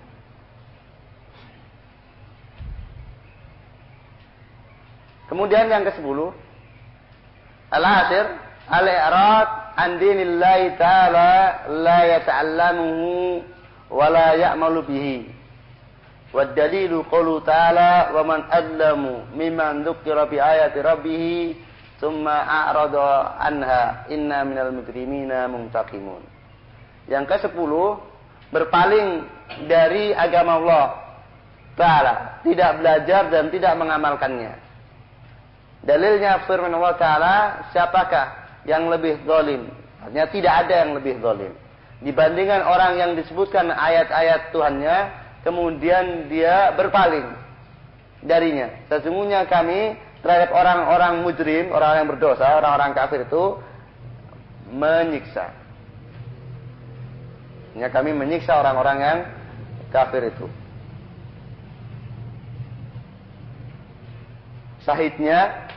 [5.28, 6.18] Kemudian yang ke-10
[7.70, 8.26] Al-Ashir
[8.70, 11.30] Al-i'rad an dinillahi ta'ala
[11.70, 13.42] la yata'allamuhu
[13.90, 15.18] wala ya'malu bihi.
[16.30, 21.58] Wadalilu qawlu ta'ala wa man adlamu mimman dzukira bi ayati rabbih
[21.98, 26.22] tsumma a'rada anha inna minal mujrimina muntaqimun.
[27.10, 27.72] Yang ke-10
[28.54, 29.26] berpaling
[29.66, 30.86] dari agama Allah
[31.74, 32.14] Ta'ala,
[32.46, 34.54] tidak belajar dan tidak mengamalkannya.
[35.82, 37.34] Dalilnya firman Allah Ta'ala,
[37.74, 38.26] siapakah
[38.70, 39.66] yang lebih zalim?
[39.98, 41.50] Artinya tidak ada yang lebih zalim
[42.00, 44.96] dibandingkan orang yang disebutkan ayat-ayat Tuhannya
[45.44, 47.28] kemudian dia berpaling
[48.24, 48.68] darinya.
[48.88, 53.44] Sesungguhnya kami terhadap orang-orang mujrim, orang yang berdosa, orang-orang kafir itu
[54.68, 55.52] menyiksa.
[57.76, 59.18] Ya, kami menyiksa orang-orang yang
[59.88, 60.46] kafir itu.
[64.84, 65.68] Sahidnya,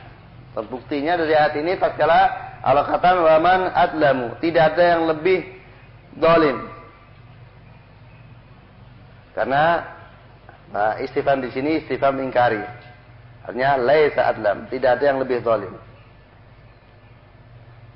[0.56, 5.53] terbuktinya dari ayat ini tatkala Allah kata waman adlamu, tidak ada yang lebih
[6.18, 6.74] dolim
[9.34, 9.82] karena
[10.70, 12.62] nah, istifham di sini istifham ingkari.
[13.44, 15.74] Artinya laisa adlam, tidak ada yang lebih zalim.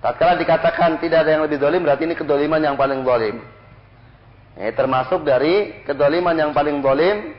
[0.05, 3.41] Tatkala dikatakan tidak ada yang lebih zalim berarti ini kedoliman yang paling zalim.
[4.59, 7.33] Ini termasuk dari kedoliman yang paling zalim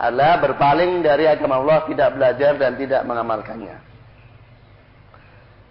[0.00, 3.91] adalah berpaling dari agama Allah, tidak belajar dan tidak mengamalkannya.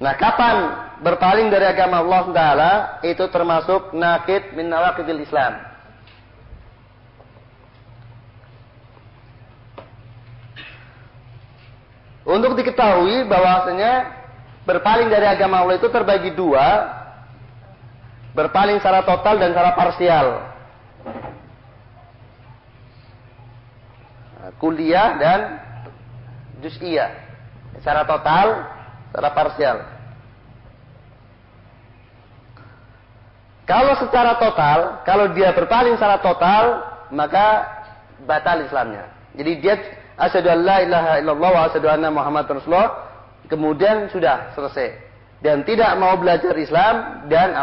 [0.02, 0.56] Nah, kapan
[1.06, 2.72] berpaling dari agama Allah Taala
[3.06, 5.62] itu termasuk nakid min nawaqidil Islam.
[12.26, 14.10] Untuk diketahui bahwasanya
[14.66, 16.90] berpaling dari agama Allah itu terbagi dua,
[18.34, 20.28] berpaling secara total dan secara parsial.
[24.42, 25.40] Nah, kuliah dan
[26.66, 27.10] juz'iyah.
[27.82, 28.48] Secara total,
[29.10, 29.91] secara parsial.
[33.72, 37.64] Kalau secara total, kalau dia berpaling secara total, maka
[38.28, 39.08] batal Islamnya.
[39.32, 39.80] Jadi dia
[40.20, 43.08] asyhadu an la ilaha illallah wa asyhadu anna Muhammad Rasulullah,
[43.48, 44.92] kemudian sudah selesai.
[45.40, 47.56] Dan tidak mau belajar Islam dan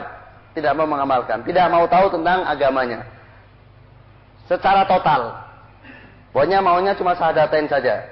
[0.56, 3.04] tidak mau mengamalkan, tidak mau tahu tentang agamanya.
[4.48, 5.44] Secara total.
[6.32, 8.08] Pokoknya maunya cuma sahadatain saja.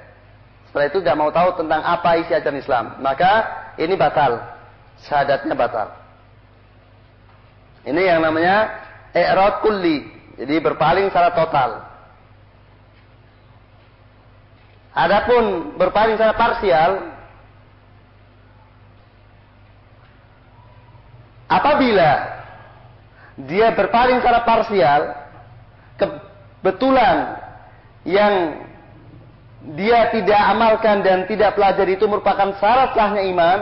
[0.69, 2.85] Setelah itu tidak mau tahu tentang apa isi ajaran Islam.
[3.01, 3.33] Maka
[3.81, 4.37] ini batal.
[5.01, 6.06] Syahadatnya batal.
[7.87, 8.83] Ini yang namanya
[9.15, 10.03] i'rad kulli.
[10.37, 11.71] Jadi berpaling secara total.
[14.97, 16.91] Adapun berpaling secara parsial
[21.47, 22.11] apabila
[23.45, 25.01] dia berpaling secara parsial
[26.01, 27.17] kebetulan
[28.09, 28.57] yang
[29.77, 33.59] dia tidak amalkan dan tidak pelajari itu merupakan syarat sahnya iman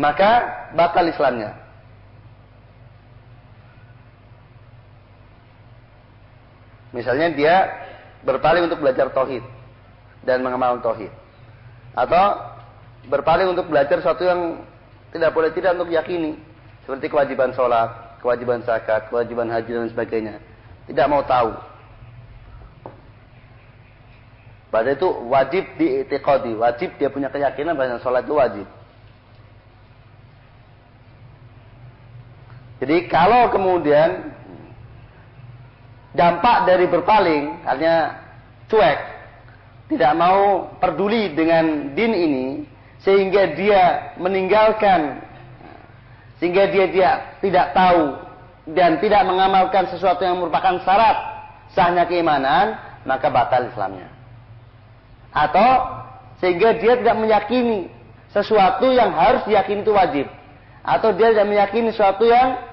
[0.00, 0.32] maka
[0.72, 1.60] batal Islamnya
[6.90, 7.54] Misalnya dia
[8.26, 9.42] berpaling untuk belajar tauhid
[10.26, 11.12] dan mengamalkan tauhid.
[11.94, 12.24] Atau
[13.06, 14.62] berpaling untuk belajar sesuatu yang
[15.14, 16.38] tidak boleh tidak untuk yakini,
[16.82, 20.34] seperti kewajiban sholat, kewajiban zakat, kewajiban haji dan sebagainya.
[20.90, 21.54] Tidak mau tahu.
[24.70, 28.66] Pada itu wajib diitikadi, wajib dia punya keyakinan bahwa sholat itu wajib.
[32.80, 34.32] Jadi kalau kemudian
[36.16, 38.16] dampak dari berpaling, artinya
[38.72, 38.98] cuek,
[39.92, 42.46] tidak mau peduli dengan din ini,
[43.04, 45.20] sehingga dia meninggalkan,
[46.40, 47.10] sehingga dia, dia
[47.44, 48.16] tidak tahu
[48.72, 51.16] dan tidak mengamalkan sesuatu yang merupakan syarat
[51.76, 54.08] sahnya keimanan, maka batal Islamnya.
[55.30, 55.70] Atau
[56.40, 57.92] sehingga dia tidak meyakini
[58.32, 60.26] sesuatu yang harus diyakini itu wajib.
[60.80, 62.69] Atau dia tidak meyakini sesuatu yang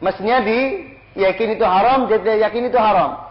[0.00, 3.26] Mestinya diyakini itu haram, jadi yakin itu haram.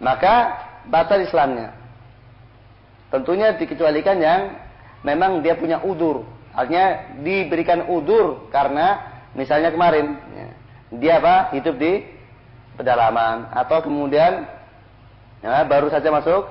[0.00, 0.34] Maka
[0.88, 1.76] batal Islamnya.
[3.10, 4.40] Tentunya dikecualikan yang
[5.02, 6.24] memang dia punya udur.
[6.54, 8.98] Artinya diberikan udur karena
[9.34, 10.48] misalnya kemarin ya,
[10.98, 12.02] dia apa hidup di
[12.74, 14.46] pedalaman atau kemudian
[15.42, 16.50] ya, baru saja masuk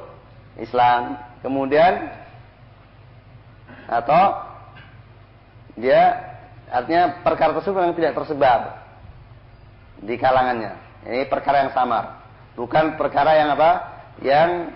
[0.55, 2.07] Islam kemudian
[3.91, 4.39] atau
[5.75, 6.28] dia
[6.69, 8.61] artinya perkara tersebut yang tidak tersebar
[9.99, 10.73] di kalangannya.
[11.05, 12.23] Ini perkara yang samar,
[12.55, 13.71] bukan perkara yang apa?
[14.19, 14.75] Yang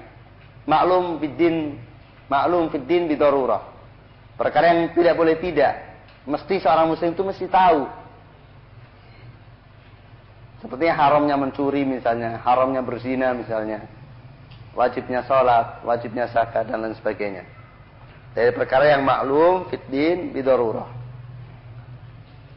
[0.64, 1.78] maklum fiddin
[2.32, 3.62] maklum fiddin bidorurah.
[4.34, 5.94] Perkara yang tidak boleh tidak.
[6.24, 7.86] Mesti seorang muslim itu mesti tahu.
[10.64, 13.84] Seperti haramnya mencuri misalnya, haramnya berzina misalnya.
[14.74, 17.44] Wajibnya sholat, wajibnya zakat dan lain sebagainya.
[18.34, 21.03] Dari perkara yang maklum fiddin bidorurah.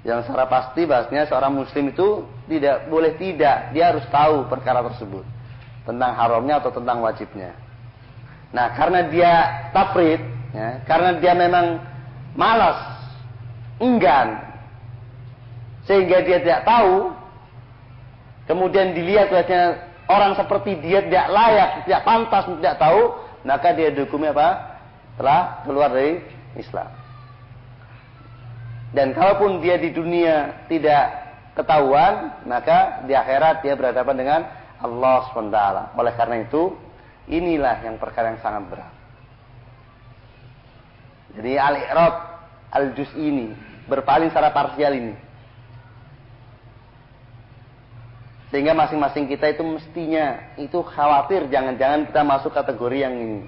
[0.06, 5.26] Yang secara pasti bahasnya seorang muslim itu tidak boleh tidak, dia harus tahu perkara tersebut
[5.82, 7.58] tentang haramnya atau tentang wajibnya.
[8.54, 9.32] Nah, karena dia
[9.74, 10.22] tafrid,
[10.54, 11.82] ya, karena dia memang
[12.38, 13.02] malas,
[13.82, 14.46] enggan,
[15.90, 17.10] sehingga dia tidak tahu,
[18.46, 23.02] kemudian dilihat wajahnya orang seperti dia tidak layak, tidak pantas, tidak tahu,
[23.42, 24.78] maka dia dihukumi apa?
[25.18, 26.22] Telah keluar dari
[26.54, 27.05] Islam.
[28.94, 31.04] Dan kalaupun dia di dunia tidak
[31.56, 34.40] ketahuan, maka di akhirat dia berhadapan dengan
[34.78, 35.58] Allah SWT.
[35.96, 36.76] Oleh karena itu,
[37.26, 38.92] inilah yang perkara yang sangat berat.
[41.36, 42.14] Jadi al-i'rab
[42.72, 43.52] al-juz ini
[43.86, 45.14] berpaling secara parsial ini.
[48.48, 53.42] Sehingga masing-masing kita itu mestinya itu khawatir jangan-jangan kita masuk kategori yang ini.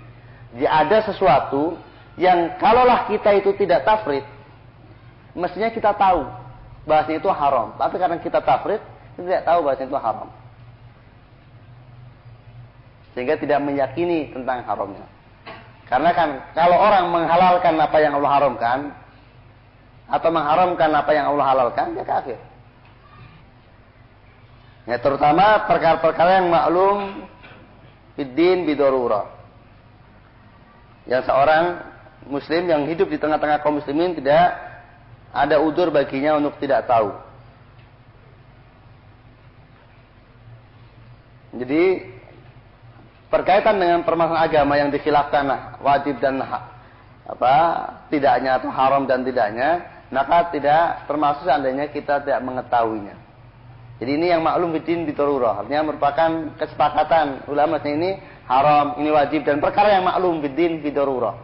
[0.53, 1.78] Jadi ada sesuatu
[2.18, 4.26] yang kalaulah kita itu tidak tafrid,
[5.39, 6.26] mestinya kita tahu
[6.84, 7.78] bahasanya itu haram.
[7.78, 8.82] Tapi karena kita tafrid,
[9.14, 10.28] kita tidak tahu bahasanya itu haram.
[13.14, 15.07] Sehingga tidak meyakini tentang haramnya.
[15.89, 18.78] Karena kan kalau orang menghalalkan apa yang Allah haramkan
[20.09, 22.36] atau mengharamkan apa yang Allah halalkan, dia kafir.
[24.89, 27.28] Ya, terutama perkara-perkara yang maklum
[28.16, 29.28] bidin bidorura.
[31.09, 31.64] Yang seorang
[32.28, 34.68] muslim yang hidup di tengah-tengah kaum muslimin tidak
[35.33, 37.12] ada udur baginya untuk tidak tahu.
[41.59, 42.05] Jadi
[43.33, 45.49] berkaitan dengan permasalahan agama yang dikhilafkan
[45.81, 46.41] wajib dan
[47.29, 47.57] apa
[48.09, 53.16] tidaknya atau haram dan tidaknya, maka tidak termasuk seandainya kita tidak mengetahuinya.
[53.99, 55.64] Jadi ini yang maklum bidin bitururah.
[55.64, 58.16] Artinya merupakan kesepakatan ulama ini
[58.47, 61.35] haram, ini wajib dan perkara yang maklum bidin bitururah.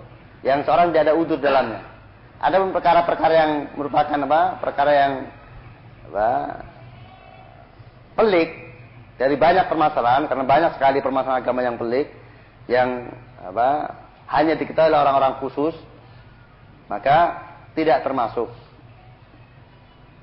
[0.47, 1.94] Yang seorang tidak ada udur dalamnya.
[2.45, 4.61] Ada pun perkara-perkara yang merupakan apa?
[4.61, 5.13] Perkara yang
[6.13, 6.29] apa?
[8.21, 8.53] Pelik
[9.17, 12.13] dari banyak permasalahan karena banyak sekali permasalahan agama yang pelik
[12.69, 13.09] yang
[13.41, 13.97] apa?
[14.29, 15.73] Hanya diketahui oleh orang-orang khusus
[16.93, 17.41] maka
[17.73, 18.53] tidak termasuk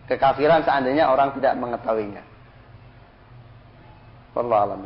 [0.06, 2.22] kekafiran seandainya orang tidak mengetahuinya.
[4.38, 4.86] Wallahu alam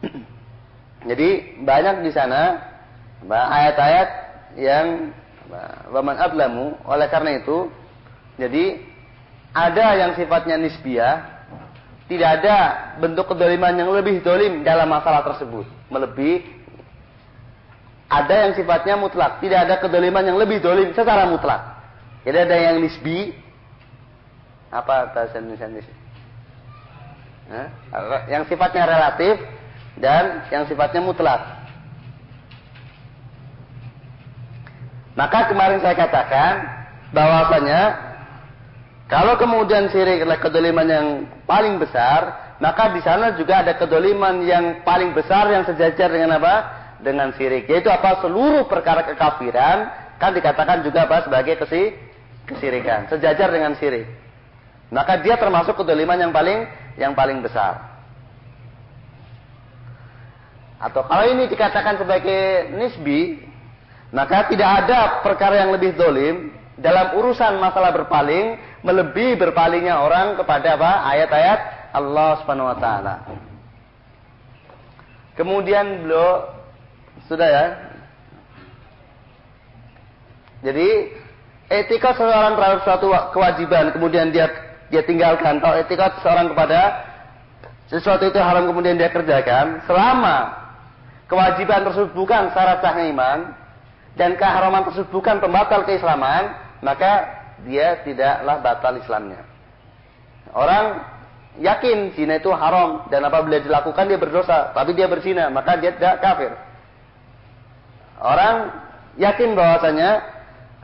[1.08, 1.28] Jadi
[1.64, 2.69] banyak di sana
[3.28, 4.08] ayat-ayat
[4.56, 5.12] yang
[5.90, 7.68] waman adlamu oleh karena itu
[8.38, 8.80] jadi
[9.50, 11.42] ada yang sifatnya nisbiyah
[12.06, 12.56] tidak ada
[12.98, 15.62] bentuk kedoliman yang lebih dolim dalam masalah tersebut.
[15.94, 16.42] Melebihi
[18.10, 21.78] ada yang sifatnya mutlak tidak ada kedoliman yang lebih dolim secara mutlak.
[22.26, 23.30] Jadi ada yang nisbi
[24.74, 25.94] apa bahasa Indonesia nisbi?
[28.30, 29.34] Yang sifatnya relatif
[29.98, 31.59] dan yang sifatnya mutlak
[35.20, 36.52] Maka kemarin saya katakan
[37.12, 37.80] bahwasanya
[39.04, 41.06] kalau kemudian syirik adalah kedoliman yang
[41.44, 46.54] paling besar, maka di sana juga ada kedoliman yang paling besar yang sejajar dengan apa?
[47.04, 47.68] Dengan syirik.
[47.68, 48.24] Yaitu apa?
[48.24, 51.28] Seluruh perkara kekafiran kan dikatakan juga apa?
[51.28, 51.92] Sebagai kesi
[52.48, 53.12] kesirikan.
[53.12, 54.08] Sejajar dengan syirik.
[54.88, 56.64] Maka dia termasuk kedoliman yang paling
[56.96, 57.92] yang paling besar.
[60.80, 63.49] Atau kalau ini dikatakan sebagai nisbi,
[64.10, 66.50] maka tidak ada perkara yang lebih dolim
[66.80, 70.92] dalam urusan masalah berpaling melebihi berpalingnya orang kepada apa?
[71.14, 71.60] Ayat-ayat
[71.94, 73.14] Allah Subhanahu wa taala.
[75.38, 76.50] Kemudian beliau
[77.30, 77.66] sudah ya.
[80.60, 80.88] Jadi
[81.70, 84.50] etika seseorang terhadap suatu kewajiban kemudian dia
[84.90, 87.06] dia tinggalkan atau etika seseorang kepada
[87.86, 90.50] sesuatu itu haram kemudian dia kerjakan selama
[91.30, 93.38] kewajiban tersebut bukan syarat sahnya iman
[94.18, 97.28] dan keharaman tersebut bukan pembatal keislaman, maka
[97.62, 99.42] dia tidaklah batal Islamnya.
[100.50, 101.04] Orang
[101.60, 106.18] yakin zina itu haram dan apabila dilakukan dia berdosa, tapi dia berzina, maka dia tidak
[106.18, 106.52] kafir.
[108.20, 108.70] Orang
[109.16, 110.10] yakin bahwasanya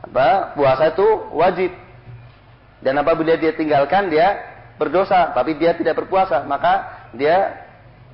[0.07, 1.71] apa puasa itu wajib
[2.81, 4.37] dan apabila dia tinggalkan dia
[4.77, 7.65] berdosa, tapi dia tidak berpuasa, maka dia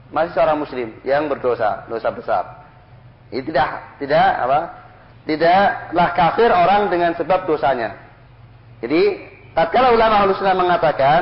[0.09, 2.43] masih seorang muslim yang berdosa, dosa besar.
[3.33, 4.59] Ini tidak tidak apa
[5.23, 7.95] tidaklah kafir orang dengan sebab dosanya.
[8.83, 9.23] Jadi,
[9.55, 11.21] tatkala ulama Ahlussunnah mengatakan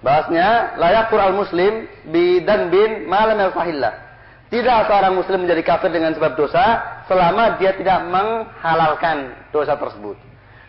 [0.00, 3.52] bahasnya layak al muslim bidan bin malam al
[4.50, 10.18] Tidak seorang muslim menjadi kafir dengan sebab dosa selama dia tidak menghalalkan dosa tersebut.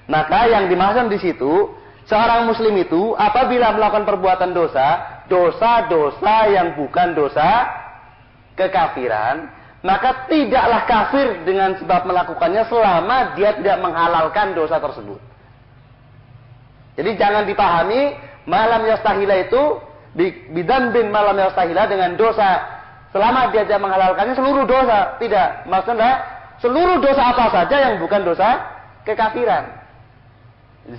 [0.06, 7.14] Maka yang dimaksud di situ seorang muslim itu apabila melakukan perbuatan dosa, dosa-dosa yang bukan
[7.14, 7.68] dosa
[8.58, 9.50] kekafiran,
[9.82, 15.18] maka tidaklah kafir dengan sebab melakukannya selama dia tidak menghalalkan dosa tersebut.
[17.00, 18.14] Jadi jangan dipahami
[18.46, 19.82] malam yastahila itu
[20.54, 22.62] bidan bin malam yastahila dengan dosa.
[23.12, 25.18] Selama dia tidak menghalalkannya seluruh dosa.
[25.18, 26.22] Tidak maksudnya
[26.62, 28.62] seluruh dosa apa saja yang bukan dosa
[29.04, 29.81] kekafiran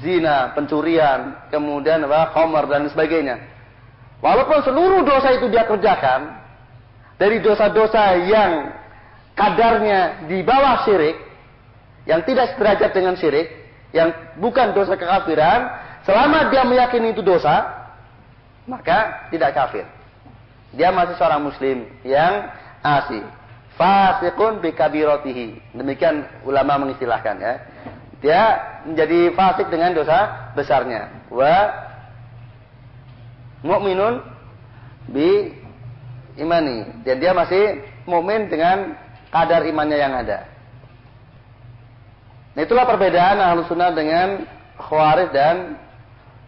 [0.00, 3.42] zina pencurian kemudian apa khomer dan sebagainya
[4.22, 6.38] walaupun seluruh dosa itu dia kerjakan
[7.18, 8.70] dari dosa-dosa yang
[9.34, 11.16] kadarnya di bawah syirik
[12.06, 13.50] yang tidak sederajat dengan syirik
[13.90, 17.62] yang bukan dosa kekafiran Selama dia meyakini itu dosa,
[18.66, 19.86] maka tidak kafir.
[20.74, 22.50] Dia masih seorang muslim yang
[22.82, 23.22] asih.
[23.78, 25.78] Fasikun bikabirotihi.
[25.78, 27.54] Demikian ulama mengistilahkan ya.
[28.22, 28.42] Dia
[28.86, 31.10] menjadi fasik dengan dosa besarnya.
[31.26, 31.54] Wa
[33.66, 34.22] mu'minun
[35.10, 35.50] bi
[36.38, 37.02] imani.
[37.02, 38.94] Dan dia masih mukmin dengan
[39.34, 40.46] kadar imannya yang ada.
[42.52, 44.44] Nah, itulah perbedaan ahlu sunnah dengan
[44.76, 45.56] khawarij dan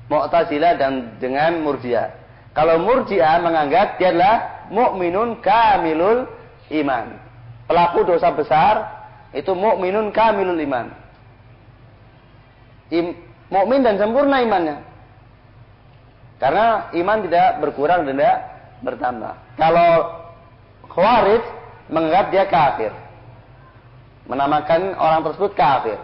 [0.05, 2.13] Mu'tazilah dan dengan Murji'ah.
[2.53, 6.29] Kalau Murji'ah menganggap dia adalah mukminun kamilul
[6.71, 7.17] iman.
[7.65, 8.75] Pelaku dosa besar
[9.33, 10.93] itu mukminun kamilul iman.
[12.95, 13.07] Im,
[13.51, 14.79] mukmin dan sempurna imannya.
[16.39, 18.39] Karena iman tidak berkurang dan tidak
[18.87, 19.35] bertambah.
[19.59, 19.91] Kalau
[20.95, 21.43] Khawarij
[21.91, 22.93] menganggap dia kafir.
[24.31, 25.99] Menamakan orang tersebut kafir.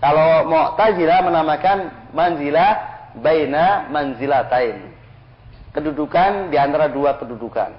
[0.00, 2.72] Kalau Mu'tazilah menamakan manzilah
[3.20, 4.90] baina manzilatain.
[5.76, 7.70] Kedudukan di antara dua kedudukan.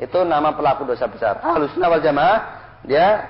[0.00, 1.38] Itu nama pelaku dosa besar.
[1.40, 2.38] Ahlus wal jamaah
[2.84, 3.24] dia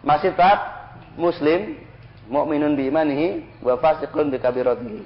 [0.00, 0.58] masih tetap
[1.16, 1.76] muslim,
[2.30, 3.28] mukminun bi imanihi
[3.60, 5.02] wa fasiqun bi kabiratihi.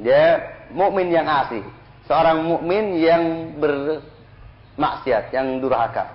[0.00, 0.40] Dia
[0.72, 1.64] mukmin yang asih,
[2.06, 6.08] seorang mukmin yang bermaksiat, yang durhaka.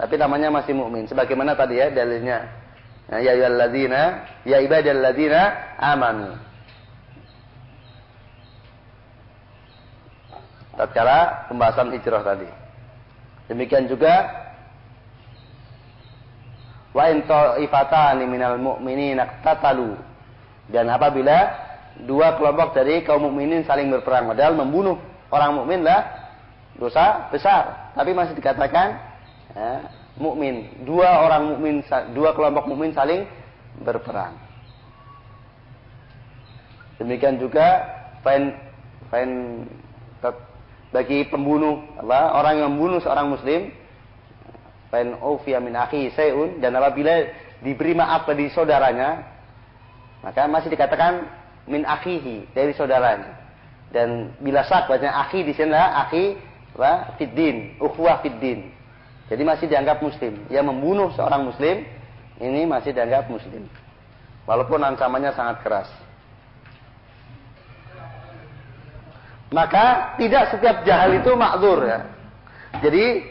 [0.00, 1.04] Tapi namanya masih mukmin.
[1.04, 2.48] Sebagaimana tadi ya dalilnya.
[3.10, 4.02] Ya ayyuhalladzina
[4.48, 5.40] ya ibadalladzina
[5.76, 6.40] amanu.
[10.78, 12.48] Tatkala pembahasan hijrah tadi.
[13.52, 14.24] Demikian juga
[16.90, 19.94] wa in ta'ifatani minal mu'minina tatalu.
[20.70, 21.50] Dan apabila
[22.06, 24.96] dua kelompok dari kaum mukminin saling berperang padahal membunuh
[25.34, 26.00] orang mukminlah
[26.78, 28.96] dosa besar, tapi masih dikatakan
[29.52, 30.70] ya, mukmin.
[30.86, 31.82] Dua orang mukmin,
[32.14, 33.26] dua kelompok mukmin saling
[33.82, 34.38] berperang.
[37.00, 37.80] Demikian juga
[38.20, 38.52] fain
[39.08, 39.64] fain
[40.90, 43.72] bagi pembunuh apa orang yang membunuh seorang muslim
[44.90, 47.30] fain ufiya min akhi sayun dan apabila
[47.62, 49.22] diberi maaf dari saudaranya
[50.20, 51.24] maka masih dikatakan
[51.70, 53.38] min akhihi dari saudaranya
[53.94, 56.36] dan bila sak banyak akhi di sini akhi
[56.74, 58.80] wa fiddin ukhuwah fiddin
[59.30, 60.34] jadi masih dianggap muslim.
[60.50, 61.86] Yang membunuh seorang muslim
[62.42, 63.62] ini masih dianggap muslim.
[64.44, 65.88] Walaupun ancamannya sangat keras.
[69.54, 72.10] Maka tidak setiap jahal itu makzur ya.
[72.82, 73.22] Jadi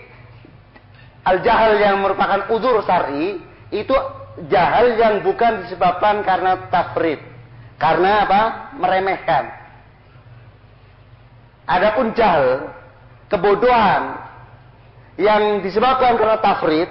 [1.30, 3.38] al-jahal yang merupakan uzur syar'i
[3.70, 3.96] itu
[4.50, 7.22] jahal yang bukan disebabkan karena tafrid.
[7.80, 8.42] Karena apa?
[8.76, 9.44] Meremehkan.
[11.70, 12.74] Adapun jahal,
[13.30, 14.20] kebodohan,
[15.20, 16.90] yang disebabkan karena tafrid,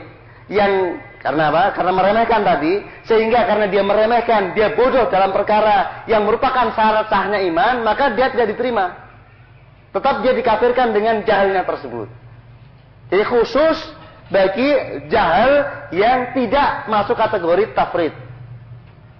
[0.49, 1.63] yang karena apa?
[1.75, 7.43] Karena meremehkan tadi, sehingga karena dia meremehkan, dia bodoh dalam perkara yang merupakan syarat sahnya
[7.51, 8.95] iman, maka dia tidak diterima.
[9.91, 12.07] Tetap dia dikafirkan dengan jahalnya tersebut.
[13.09, 13.98] Jadi khusus
[14.29, 14.69] bagi
[15.09, 15.53] jahal
[15.93, 18.13] yang tidak masuk kategori tafrid.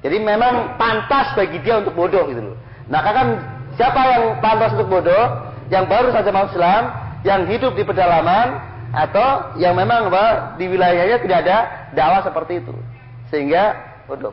[0.05, 2.57] Jadi memang pantas bagi dia untuk bodoh gitu loh.
[2.87, 3.29] Nah kan
[3.75, 5.49] siapa yang pantas untuk bodoh?
[5.69, 6.83] Yang baru saja masuk Islam,
[7.29, 8.57] yang hidup di pedalaman,
[8.89, 10.09] atau yang memang
[10.57, 11.57] di wilayahnya tidak ada
[11.93, 12.73] dakwah seperti itu.
[13.29, 13.77] Sehingga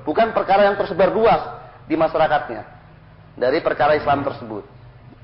[0.07, 1.43] bukan perkara yang tersebar luas
[1.91, 2.63] di masyarakatnya
[3.35, 4.63] dari perkara Islam tersebut.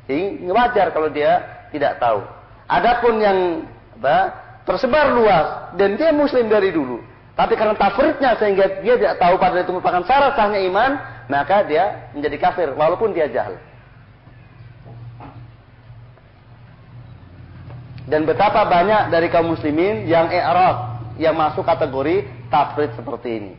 [0.08, 2.20] Jadi wajar kalau dia tidak tahu.
[2.68, 3.38] Adapun yang
[3.96, 4.36] apa,
[4.68, 7.02] tersebar luas dan dia muslim dari dulu,
[7.32, 10.92] Tapi karena tafridnya sehingga dia tidak tahu pada itu merupakan syarat sahnya iman,
[11.32, 13.58] maka dia menjadi kafir walaupun dia jahil.
[18.12, 23.54] Dan betapa banyak dari kaum muslimin yang i'rad, yang masuk kategori tafrid seperti ini.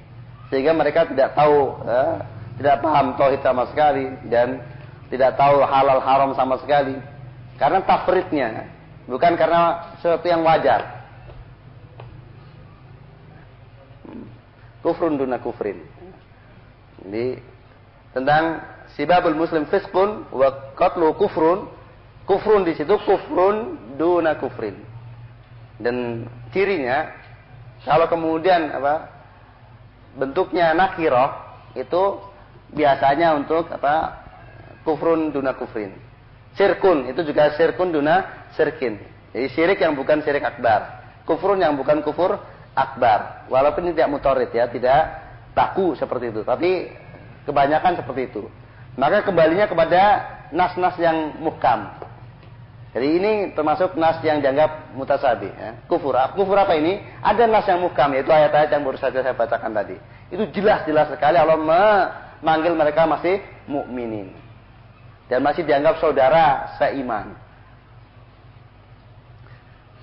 [0.52, 2.16] Sehingga mereka tidak tahu, eh,
[2.60, 4.60] tidak paham tauhid sama sekali dan
[5.08, 7.00] tidak tahu halal haram sama sekali.
[7.56, 8.68] Karena tafridnya,
[9.08, 10.91] bukan karena sesuatu yang wajar.
[14.82, 15.78] Kufrun duna kufrin.
[17.02, 17.38] Jadi
[18.12, 18.60] tentang
[18.98, 21.70] sibabul muslim fiskun wa qatlu kufrun
[22.22, 24.78] Kufrun di situ kufrun duna kufrin.
[25.82, 27.10] Dan cirinya
[27.82, 29.10] kalau kemudian apa
[30.14, 31.34] bentuknya nakiroh
[31.74, 32.22] itu
[32.70, 34.22] biasanya untuk apa
[34.86, 35.90] kufrun duna kufrin.
[36.54, 39.00] Sirkun itu juga sirkun duna sirkin.
[39.32, 41.02] Jadi syirik yang bukan syirik akbar.
[41.26, 42.38] Kufrun yang bukan kufur
[42.72, 43.48] akbar.
[43.48, 45.00] Walaupun ini tidak mutorid ya, tidak
[45.52, 46.40] baku seperti itu.
[46.44, 46.92] Tapi
[47.44, 48.42] kebanyakan seperti itu.
[48.96, 50.02] Maka kembalinya kepada
[50.52, 51.88] nas-nas yang muhkam.
[52.92, 55.48] Jadi ini termasuk nas yang dianggap mutasabi.
[55.48, 55.80] Ya.
[55.88, 56.12] Kufur.
[56.36, 57.00] Kufur apa ini?
[57.24, 59.96] Ada nas yang mukam, yaitu ayat-ayat yang baru saja saya bacakan tadi.
[60.28, 64.32] Itu jelas-jelas sekali Allah memanggil mereka masih mukminin
[65.32, 67.32] dan masih dianggap saudara seiman.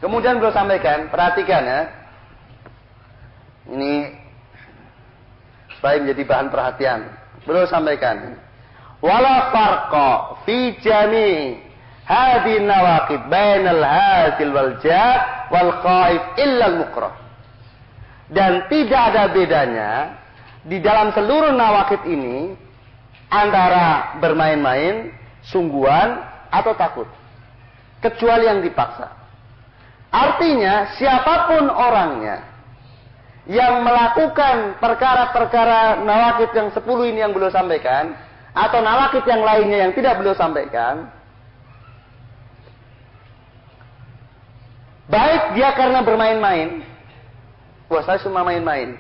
[0.02, 1.82] Kemudian beliau sampaikan, perhatikan ya.
[3.70, 3.94] Ini
[5.78, 7.00] supaya menjadi bahan perhatian.
[7.46, 8.36] Beliau sampaikan,
[9.00, 11.70] wala farqa fi jami'
[12.10, 17.14] Hadi nawaqid bainal hasil wal jad wal khaif illa al mukrah.
[18.34, 19.92] Dan tidak ada bedanya
[20.66, 22.58] di dalam seluruh nawakid ini
[23.30, 25.14] antara bermain-main,
[25.46, 26.18] sungguhan
[26.50, 27.06] atau takut.
[28.02, 29.14] Kecuali yang dipaksa.
[30.10, 32.42] Artinya siapa pun orangnya
[33.50, 38.14] yang melakukan perkara-perkara nawakid yang sepuluh ini yang beliau sampaikan
[38.54, 41.10] atau nawakid yang lainnya yang tidak beliau sampaikan
[45.10, 46.86] Baik dia karena bermain-main.
[47.90, 48.94] Wah saya cuma main-main.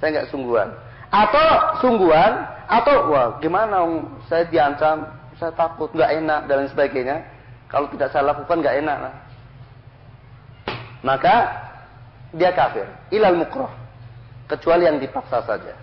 [0.00, 0.72] Saya nggak sungguhan.
[1.12, 1.46] Atau
[1.84, 2.32] sungguhan,
[2.64, 5.04] atau wah gimana om, saya diancam,
[5.36, 7.28] saya takut, nggak enak dan sebagainya.
[7.68, 9.14] Kalau tidak saya lakukan nggak enak lah.
[11.04, 11.65] Maka
[12.34, 12.88] dia kafir.
[13.14, 13.70] Ilal mukroh.
[14.46, 15.74] Kecuali yang dipaksa saja.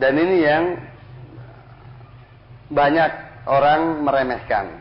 [0.00, 0.64] Dan ini yang
[2.72, 3.10] banyak
[3.44, 4.80] orang meremehkan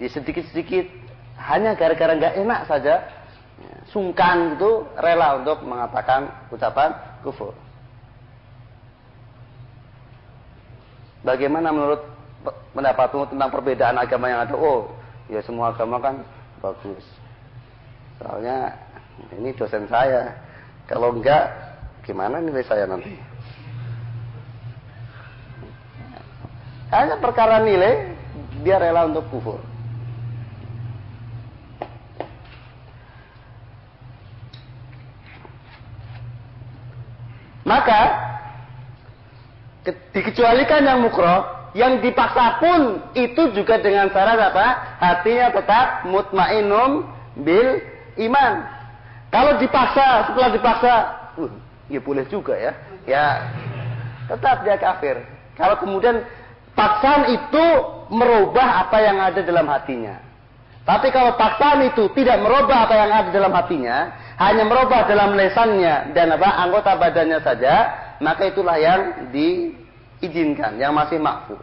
[0.00, 0.88] ya sedikit-sedikit
[1.36, 3.04] hanya gara-gara nggak enak saja
[3.92, 7.52] sungkan itu rela untuk mengatakan ucapan kufur.
[11.20, 12.00] Bagaimana menurut
[12.72, 14.56] pendapatmu tentang perbedaan agama yang ada?
[14.56, 14.88] Oh,
[15.28, 16.24] ya semua agama kan
[16.60, 17.04] bagus.
[18.20, 18.76] Soalnya
[19.36, 20.36] ini dosen saya.
[20.88, 21.48] Kalau enggak,
[22.04, 23.12] gimana nilai saya nanti?
[26.90, 28.12] Hanya perkara nilai,
[28.60, 29.60] dia rela untuk kufur.
[37.62, 38.00] Maka
[40.10, 44.66] dikecualikan yang mukro, yang dipaksa pun itu juga dengan syarat apa?
[44.98, 47.06] Hatinya tetap mutmainum
[47.38, 47.78] bil
[48.18, 48.66] iman.
[49.30, 50.92] Kalau dipaksa, setelah dipaksa,
[51.38, 51.52] uh,
[51.86, 52.72] ya boleh juga ya.
[53.06, 53.26] Ya,
[54.26, 55.22] tetap dia kafir.
[55.54, 56.26] Kalau kemudian
[56.74, 57.64] paksaan itu
[58.10, 60.18] merubah apa yang ada dalam hatinya.
[60.82, 64.10] Tapi kalau paksaan itu tidak merubah apa yang ada dalam hatinya,
[64.42, 67.74] hanya merubah dalam lesannya dan apa anggota badannya saja,
[68.18, 69.30] maka itulah yang
[70.20, 71.56] diizinkan, yang masih makfu.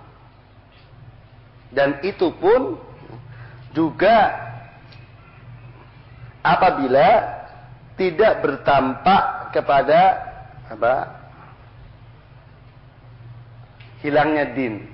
[1.69, 2.81] Dan itu pun
[3.77, 4.33] juga
[6.41, 7.37] apabila
[7.99, 9.99] tidak bertampak kepada
[10.73, 10.95] apa?
[14.01, 14.85] Hilangnya din.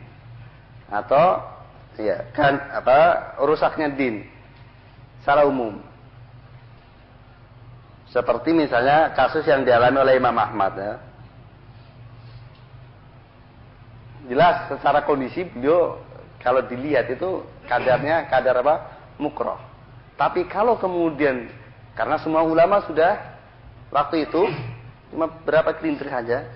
[0.91, 1.43] Atau
[1.99, 3.35] ya kan apa?
[3.43, 4.27] Rusaknya din.
[5.23, 5.79] Secara umum.
[8.11, 10.95] Seperti misalnya kasus yang dialami oleh Imam Ahmad ya.
[14.29, 15.99] Jelas secara kondisi beliau
[16.39, 18.75] kalau dilihat itu kadarnya kadar apa?
[19.19, 19.59] Mukroh.
[20.15, 21.51] Tapi kalau kemudian
[21.93, 23.19] karena semua ulama sudah
[23.93, 24.41] waktu itu
[25.13, 26.49] cuma berapa kelintir saja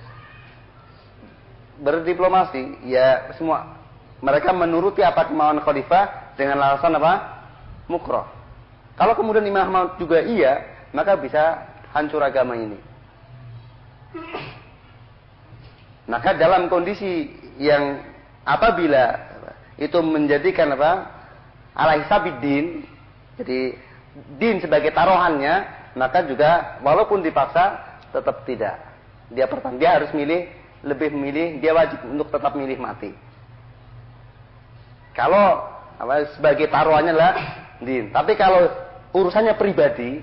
[1.78, 3.78] berdiplomasi ya semua
[4.18, 7.14] mereka menuruti apa kemauan khalifah dengan alasan apa?
[7.86, 8.26] Mukroh.
[8.98, 12.82] Kalau kemudian Imam Ahmad juga iya, maka bisa hancur agama ini.
[16.10, 18.02] Maka dalam kondisi yang
[18.46, 19.18] apabila
[19.78, 21.14] itu menjadikan apa?
[21.78, 22.90] Alaihisabidin,
[23.38, 23.78] jadi
[24.42, 25.62] din sebagai taruhannya,
[25.94, 27.78] maka juga walaupun dipaksa
[28.10, 28.82] tetap tidak.
[29.30, 30.50] Dia pertama dia harus milih
[30.82, 33.14] lebih memilih dia wajib untuk tetap milih mati.
[35.14, 35.66] Kalau
[35.98, 37.36] apa, sebagai taruhannya adalah
[37.82, 38.10] din.
[38.14, 38.70] Tapi kalau
[39.14, 40.22] urusannya pribadi,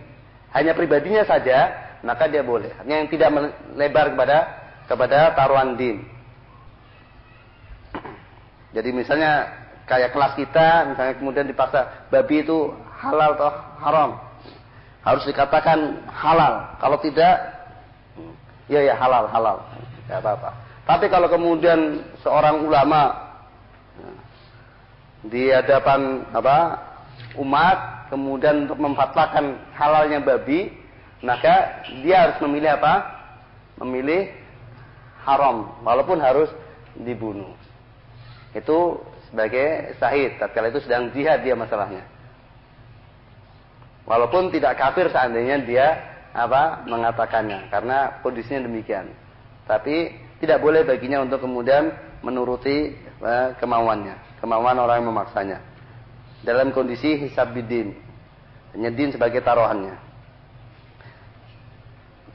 [0.55, 1.71] hanya pribadinya saja,
[2.07, 2.71] maka dia boleh.
[2.87, 4.39] Yang tidak melebar kepada
[4.87, 6.14] kepada taruhan din.
[8.75, 9.47] Jadi misalnya
[9.87, 14.11] kayak kelas kita, misalnya kemudian dipaksa babi itu halal atau haram.
[15.07, 16.75] Harus dikatakan halal.
[16.83, 17.35] Kalau tidak,
[18.67, 19.63] ya ya halal halal,
[20.05, 20.51] tidak apa-apa.
[20.85, 23.25] Tapi kalau kemudian seorang ulama
[25.25, 26.77] di hadapan apa
[27.41, 30.69] umat kemudian untuk memfatwakan halalnya babi
[31.25, 32.95] maka dia harus memilih apa
[33.81, 34.29] memilih
[35.25, 36.53] haram walaupun harus
[37.01, 37.57] dibunuh
[38.55, 38.79] itu
[39.31, 42.07] sebagai sahid tatkala itu sedang jihad dia masalahnya
[44.07, 45.87] walaupun tidak kafir seandainya dia
[46.35, 49.11] apa mengatakannya karena kondisinya demikian
[49.67, 51.91] tapi tidak boleh baginya untuk kemudian
[52.23, 55.59] menuruti eh, kemauannya kemauan orang yang memaksanya.
[56.45, 57.97] Dalam kondisi hisab bidin.
[58.77, 59.97] Hanya sebagai taruhannya.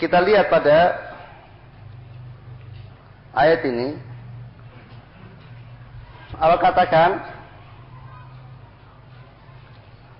[0.02, 0.98] Kita lihat pada
[3.38, 4.09] ayat ini.
[6.40, 7.12] Allah katakan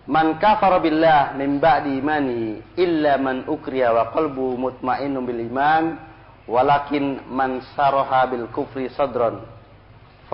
[0.10, 6.02] Man kafara billah min ba'di imani illa man ukriya wa qalbu mutmainnun bil iman
[6.50, 9.46] walakin man saraha bil kufri sadran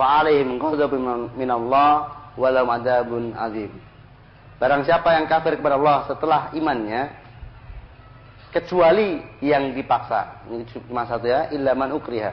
[0.00, 2.08] fa'alaihim ghadabun minallah
[2.40, 3.68] walau adabun azim.
[4.56, 7.12] Barang siapa yang kafir kepada Allah setelah imannya
[8.56, 10.48] kecuali yang dipaksa.
[10.48, 12.32] Ini cuma satu ya, ilaman ukriha.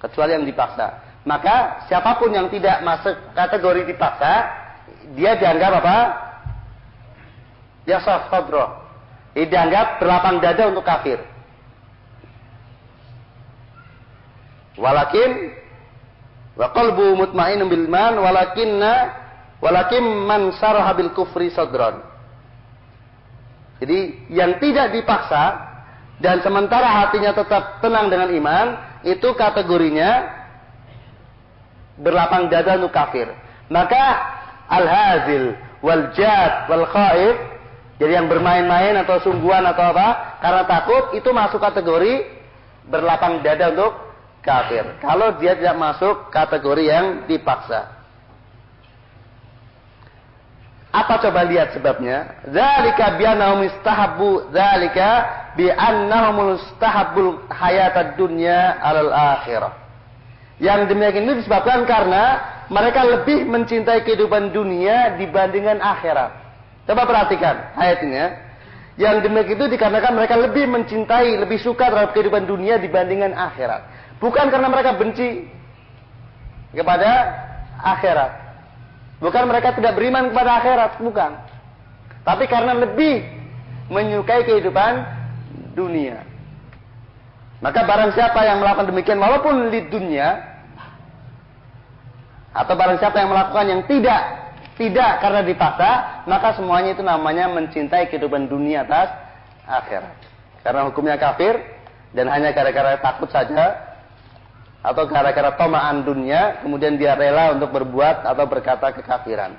[0.00, 1.07] Kecuali yang dipaksa.
[1.26, 4.32] Maka siapa pun yang tidak masuk kategori dipaksa,
[5.16, 5.98] dia dianggap apa?
[7.86, 8.84] Dia sadro.
[9.32, 11.20] Dia dianggap berlapang dada untuk kafir.
[14.78, 15.58] Walakin
[16.58, 19.14] Wa qalbu mutmainnun bil iman walakinna
[19.62, 22.02] walakin man saraha bil kufri sadran.
[23.78, 25.54] Jadi yang tidak dipaksa
[26.18, 28.66] dan sementara hatinya tetap tenang dengan iman,
[29.06, 30.37] itu kategorinya
[31.98, 33.28] berlapang dada untuk kafir.
[33.68, 34.02] Maka
[34.70, 37.36] al-hazil wal jad wal khaif
[37.98, 42.30] jadi yang bermain-main atau sungguhan atau apa karena takut itu masuk kategori
[42.86, 43.92] berlapang dada untuk
[44.40, 44.86] kafir.
[45.02, 47.98] Kalau dia tidak masuk kategori yang dipaksa.
[50.88, 52.48] Apa coba lihat sebabnya?
[52.48, 55.10] Zalika bi'annahum istahabbu zalika
[55.52, 59.87] bi'annahum istahabbul hayatad dunya 'alal akhirah.
[60.58, 66.34] Yang demikian itu disebabkan karena mereka lebih mencintai kehidupan dunia dibandingkan akhirat.
[66.84, 68.48] Coba perhatikan ayatnya.
[68.98, 73.86] Yang demikian itu dikarenakan mereka lebih mencintai, lebih suka terhadap kehidupan dunia dibandingkan akhirat.
[74.18, 75.46] Bukan karena mereka benci
[76.74, 77.10] kepada
[77.78, 78.32] akhirat.
[79.22, 81.30] Bukan mereka tidak beriman kepada akhirat, bukan.
[82.26, 83.22] Tapi karena lebih
[83.86, 85.06] menyukai kehidupan
[85.78, 86.26] dunia.
[87.58, 90.47] Maka barang siapa yang melakukan demikian walaupun di dunia
[92.52, 98.06] atau barang siapa yang melakukan yang tidak tidak karena dipaksa, maka semuanya itu namanya mencintai
[98.14, 99.10] kehidupan dunia atas
[99.66, 100.14] akhirat.
[100.62, 101.58] Karena hukumnya kafir
[102.14, 103.74] dan hanya gara-gara takut saja
[104.78, 109.58] atau gara-gara tomaan dunia kemudian dia rela untuk berbuat atau berkata kekafiran.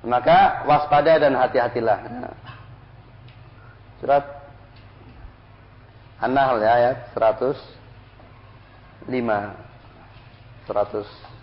[0.00, 2.00] Maka waspada dan hati-hatilah.
[4.00, 4.24] Surat
[6.24, 11.35] An-Nahl ya ayat 105 100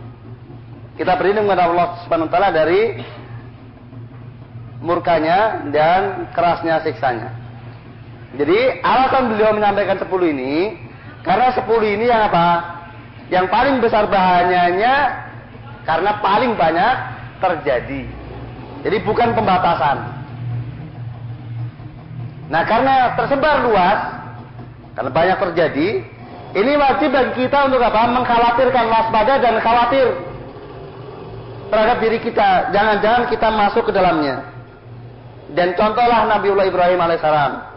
[0.97, 2.81] Kita berlindung kepada Allah Subhanahu wa taala dari
[4.81, 7.42] murkanya dan kerasnya siksanya.
[8.33, 10.81] Jadi alasan beliau menyampaikan 10 ini
[11.21, 12.49] karena 10 ini yang apa?
[13.29, 14.95] Yang paling besar bahayanya
[15.85, 16.95] karena paling banyak
[17.43, 18.03] terjadi.
[18.83, 19.97] Jadi bukan pembatasan.
[22.49, 23.99] Nah karena tersebar luas,
[24.93, 25.89] karena banyak terjadi,
[26.53, 28.13] ini wajib bagi kita untuk apa?
[28.13, 30.09] Mengkhawatirkan waspada dan khawatir
[31.73, 32.69] terhadap diri kita.
[32.77, 34.45] Jangan-jangan kita masuk ke dalamnya.
[35.57, 37.72] Dan contohlah Nabiullah Ibrahim alaihissalam.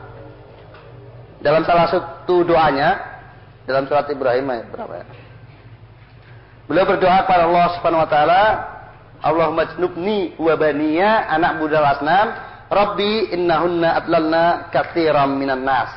[1.46, 2.98] Dalam salah satu doanya,
[3.70, 5.06] dalam surat Ibrahim berapa ya?
[6.66, 8.44] Beliau berdoa kepada Allah Subhanahu wa taala,
[9.22, 12.34] Allahumma jnubni wa baniya anak budal asnam,
[12.66, 15.94] Rabbi innahunna adlalna katsiran minan nas.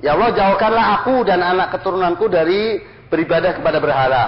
[0.00, 2.80] Ya Allah jauhkanlah aku dan anak keturunanku dari
[3.12, 4.24] beribadah kepada berhala.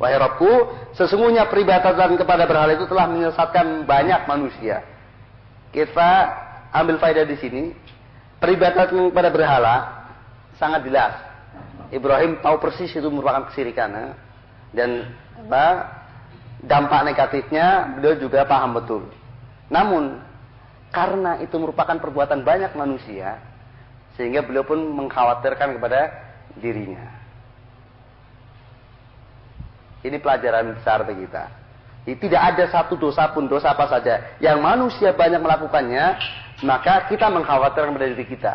[0.00, 0.52] Wahai Rabbku,
[0.96, 4.80] sesungguhnya peribadatan kepada berhala itu telah menyesatkan banyak manusia.
[5.68, 6.10] Kita
[6.72, 7.62] ambil faedah di sini.
[8.42, 9.76] Peribadatan kepada berhala
[10.58, 11.14] sangat jelas.
[11.94, 13.92] Ibrahim tahu persis itu merupakan kesirikan.
[13.92, 14.06] Ya.
[14.72, 14.90] Dan
[15.46, 15.66] apa,
[16.64, 19.02] dampak negatifnya beliau juga paham betul.
[19.68, 20.18] Namun,
[20.92, 23.40] karena itu merupakan perbuatan banyak manusia,
[24.14, 26.00] sehingga beliau pun mengkhawatirkan kepada
[26.60, 27.08] dirinya.
[30.02, 31.44] Ini pelajaran besar bagi kita.
[32.02, 36.18] Tidak ada satu dosa pun, dosa apa saja, yang manusia banyak melakukannya,
[36.62, 38.54] maka kita mengkhawatirkan kepada diri kita.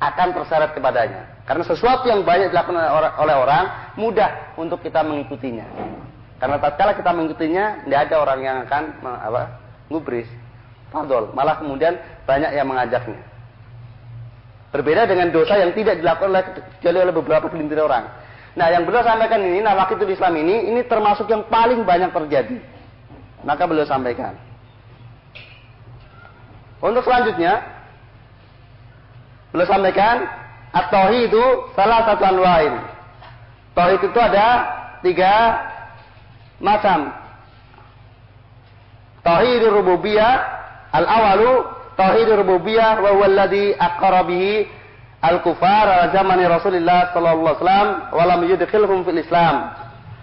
[0.00, 1.28] Akan terseret kepadanya.
[1.44, 2.76] Karena sesuatu yang banyak dilakukan
[3.20, 3.64] oleh orang,
[4.00, 5.66] mudah untuk kita mengikutinya.
[6.40, 9.60] Karena tatkala kita mengikutinya, tidak ada orang yang akan apa,
[9.92, 10.24] ngubris,
[10.88, 11.28] fadol.
[11.36, 13.20] Malah kemudian banyak yang mengajaknya.
[14.72, 16.44] Berbeda dengan dosa yang tidak dilakukan oleh
[17.04, 18.08] oleh beberapa segelintir orang.
[18.56, 22.56] Nah, yang beliau sampaikan ini, waktu itu Islam ini, ini termasuk yang paling banyak terjadi.
[23.44, 24.32] Maka beliau sampaikan.
[26.80, 27.60] Untuk selanjutnya,
[29.52, 30.24] beliau sampaikan,
[30.70, 32.80] atau itu salah satu anwain.
[33.74, 34.48] Tauhid itu ada
[35.02, 35.34] tiga
[36.62, 37.10] macam.
[39.20, 40.34] Tauhid rububiyah
[40.90, 44.64] al-awalu tauhid rububiyah wa huwa alladhi aqara bihi
[45.20, 49.56] al-kufar ala zamani Rasulullah sallallahu alaihi wasallam wa lam yudkhilhum fil Islam.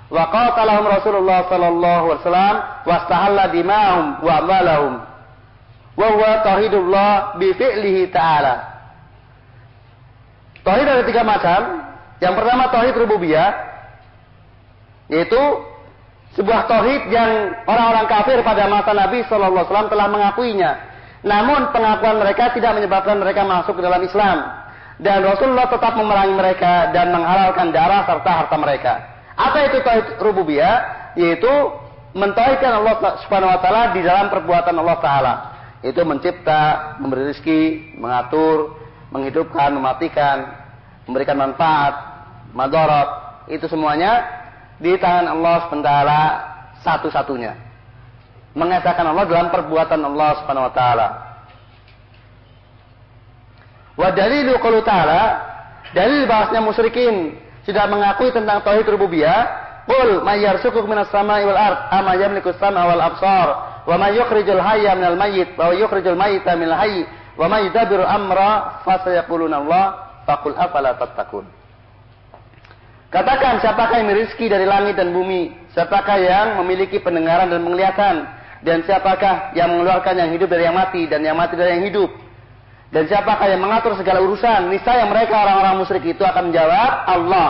[0.08, 2.56] Wa qatalahum Rasulullah sallallahu alaihi wasallam
[2.88, 4.94] wa istahalla dima'hum wa amwalahum.
[5.98, 7.58] Wa tauhidullah bi
[8.14, 8.56] ta'ala.
[10.62, 11.60] Tauhid ada tiga macam.
[12.22, 13.50] Yang pertama tauhid rububiyah
[15.08, 15.40] yaitu
[16.36, 20.72] sebuah tauhid yang orang-orang kafir pada masa Nabi sallallahu alaihi wasallam telah mengakuinya
[21.26, 24.38] namun pengakuan mereka tidak menyebabkan mereka masuk ke dalam Islam.
[24.98, 28.94] Dan Rasulullah tetap memerangi mereka dan menghalalkan darah serta harta mereka.
[29.38, 30.76] Apa itu tauhid rububiyah?
[31.18, 31.54] Yaitu
[32.18, 35.34] mentauhidkan Allah Subhanahu wa taala di dalam perbuatan Allah taala.
[35.88, 38.76] Itu mencipta, memberi rezeki, mengatur,
[39.08, 40.52] menghidupkan, mematikan,
[41.08, 41.96] memberikan manfaat,
[42.52, 43.08] madarat,
[43.48, 44.28] itu semuanya
[44.84, 45.92] di tangan Allah SWT
[46.84, 47.56] satu-satunya.
[48.52, 51.08] Mengesahkan Allah dalam perbuatan Allah Subhanahu wa taala.
[53.96, 55.22] Wa dalilu ta'ala
[55.96, 59.66] dalil bahasnya musyrikin sudah mengakui tentang tauhid rububiyah.
[59.88, 65.00] Qul may yarzuqukum minas sama'i wal ard amma yamliku as-sam'a wal absar wa yukhrijul hayya
[65.00, 67.08] minal mayyit wa yukhrijul mayyita minal hayy
[67.40, 69.86] wa yudabbiru amra Allah
[70.28, 71.48] faqul afala tattaqun
[73.08, 78.16] Katakan siapakah yang rezeki dari langit dan bumi siapakah yang memiliki pendengaran dan penglihatan
[78.68, 82.10] dan siapakah yang mengeluarkan yang hidup dari yang mati dan yang mati dari yang hidup?
[82.88, 84.72] Dan siapakah yang mengatur segala urusan?
[84.72, 87.50] Niscaya mereka orang-orang musyrik itu akan menjawab Allah.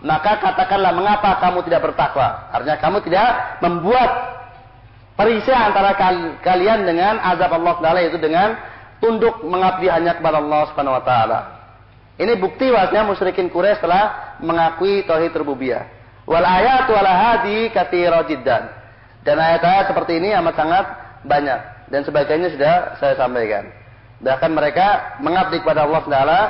[0.00, 2.48] Maka katakanlah mengapa kamu tidak bertakwa?
[2.54, 3.28] Artinya kamu tidak
[3.60, 4.10] membuat
[5.18, 5.98] perisai antara
[6.40, 8.54] kalian dengan azab Allah Taala itu dengan
[9.02, 11.38] tunduk mengabdi hanya kepada Allah Subhanahu wa taala.
[12.18, 15.86] Ini bukti bahwasanya musyrikin Quraisy telah mengakui tauhid rububiyah.
[16.26, 18.74] Wal ayatu ala hadi katsira jiddan.
[19.22, 20.84] Dan ayat-ayat seperti ini amat sangat
[21.26, 21.60] banyak
[21.90, 23.70] dan sebagainya sudah saya sampaikan.
[24.18, 26.40] Bahkan mereka mengabdi kepada Allah Taala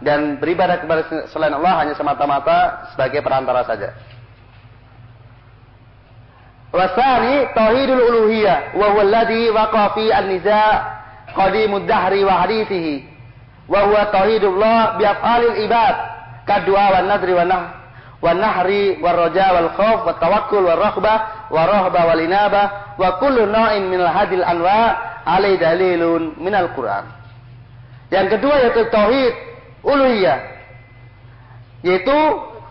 [0.00, 3.92] dan beribadah kepada selain Allah hanya semata-mata sebagai perantara saja.
[6.72, 10.98] Wasani tauhidul uluhiyah wa huwa alladhi waqa fi an-niza'
[11.32, 13.04] qadimud dahri wa hadithihi
[13.68, 15.96] wa huwa tauhidullah bi af'alil ibad
[16.44, 17.64] kadua wa nadri wa nah
[18.20, 21.14] wa nahri wa raja wal khauf wa tawakkul wa rahba
[21.48, 22.62] wa rahba wal inaba
[22.98, 27.04] wa kullu na'in min al hadil anwa alai dalilun min al Quran.
[28.12, 29.34] Yang kedua yaitu tauhid
[29.84, 30.38] uluhiyah.
[31.84, 32.18] Yaitu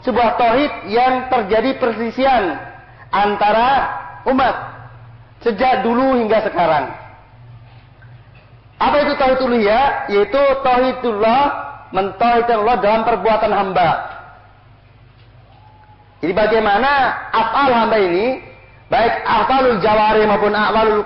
[0.06, 2.67] sebuah tauhid yang terjadi persisian
[3.12, 3.70] antara
[4.28, 4.56] umat
[5.46, 6.92] sejak dulu hingga sekarang
[8.78, 11.42] apa itu tauhid uluhiyah yaitu tauhidullah
[11.90, 13.90] mentauhidkan Allah dalam perbuatan hamba
[16.18, 18.42] Jadi bagaimana afal hamba ini,
[18.90, 21.06] baik afalul jawari maupun afalul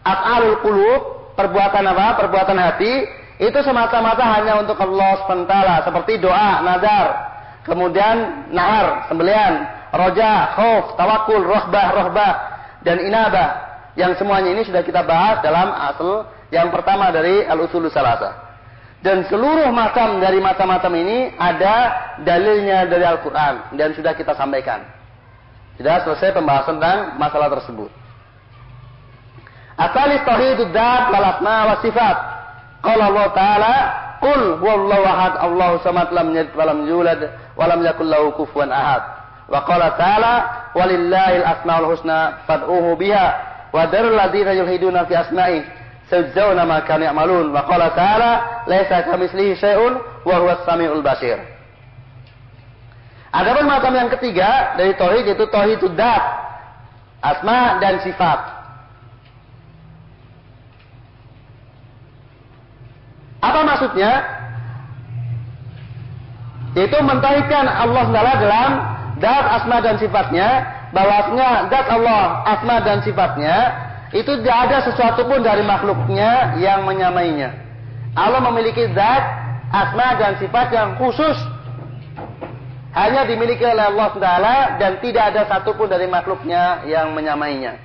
[0.00, 1.00] afalul qulub,
[1.36, 2.24] perbuatan apa?
[2.24, 3.04] Perbuatan hati,
[3.36, 5.54] itu semata-mata hanya untuk Allah SWT.
[5.84, 7.06] Seperti doa, nazar,
[7.68, 12.34] kemudian nahar, sembelian, roja, khauf, tawakul, rohbah, rohbah,
[12.84, 13.66] dan inabah.
[13.96, 18.46] Yang semuanya ini sudah kita bahas dalam asal yang pertama dari al-usul salasa.
[19.00, 21.74] Dan seluruh macam dari macam-macam ini ada
[22.26, 23.76] dalilnya dari Al-Quran.
[23.76, 24.84] Dan sudah kita sampaikan.
[25.76, 27.92] Sudah selesai pembahasan tentang masalah tersebut.
[29.76, 32.16] Asalis tauhidud dat wal asma wa sifat.
[32.80, 33.74] Qala Allah Ta'ala,
[34.24, 37.20] "Qul huwallahu ahad, Allahu samad, lam yalid wa lam yulad
[37.52, 38.32] wa lam yakul lahu
[38.72, 39.15] ahad."
[39.46, 40.34] Wa qala ta'ala,
[40.74, 43.26] "Walillahil asmaul husna fad'uhu biha
[43.70, 45.62] wa darul ladzina yulhiduna fi asma'i
[46.06, 47.50] Sejauh ma kanu ya'malun.
[47.50, 51.38] Wa qala ta'ala, "Laisa kamitslihi syai'un wa huwas samiul basir."
[53.34, 56.22] Adapun macam yang ketiga dari tauhid yaitu tauhidud dat.
[57.20, 58.38] Asma dan sifat.
[63.42, 64.12] Apa maksudnya?
[66.76, 68.70] Mentauhidkan Allah Taala dalam
[69.16, 70.48] dat asma dan sifatnya,
[70.92, 73.56] bahwasanya dat Allah asma dan sifatnya
[74.14, 77.52] itu tidak ada sesuatu pun dari makhluknya yang menyamainya.
[78.16, 79.22] Allah memiliki zat,
[79.68, 81.36] asma dan sifat yang khusus
[82.96, 87.76] hanya dimiliki oleh Allah Taala dan tidak ada satupun dari makhluknya yang menyamainya.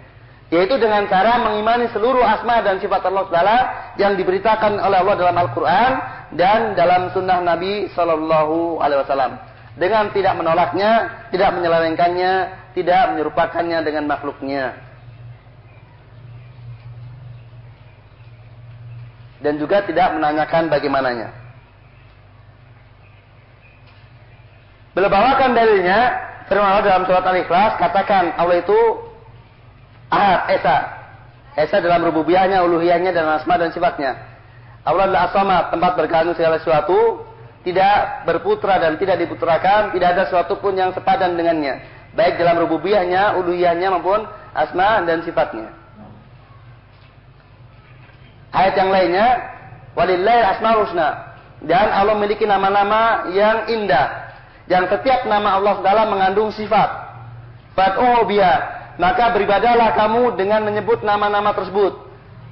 [0.51, 3.57] Yaitu dengan cara mengimani seluruh asma dan sifat Allah Taala
[3.99, 5.91] yang diberitakan oleh Allah dalam Al-Quran
[6.35, 9.50] dan dalam sunnah Nabi Shallallahu Alaihi Wasallam.
[9.79, 10.91] Dengan tidak menolaknya,
[11.31, 12.33] tidak menyelewengkannya,
[12.75, 14.91] tidak menyerupakannya dengan makhluknya.
[19.41, 21.29] dan juga tidak menanyakan bagaimananya.
[24.93, 25.99] Beliau bawakan dalilnya
[26.45, 28.79] firman Allah dalam surat Al-Ikhlas katakan Allah itu
[30.11, 30.77] Ahad, Esa.
[31.55, 34.19] Esa dalam rububiyahnya, uluhiyahnya dan asma dan sifatnya.
[34.83, 37.23] Allah adalah asama, tempat bergantung segala sesuatu,
[37.61, 41.77] tidak berputra dan tidak diputrakan, tidak ada sesuatu pun yang sepadan dengannya.
[42.17, 44.25] Baik dalam rububiyahnya, uluhiyahnya maupun
[44.57, 45.69] asma dan sifatnya.
[48.51, 49.27] Ayat yang lainnya,
[49.95, 51.09] walillahi asmaul husna.
[51.61, 54.33] Dan Allah memiliki nama-nama yang indah.
[54.65, 56.89] Yang setiap nama Allah dalam mengandung sifat.
[57.77, 58.81] Fat'uhu biha.
[58.97, 62.09] Maka beribadahlah kamu dengan menyebut nama-nama tersebut.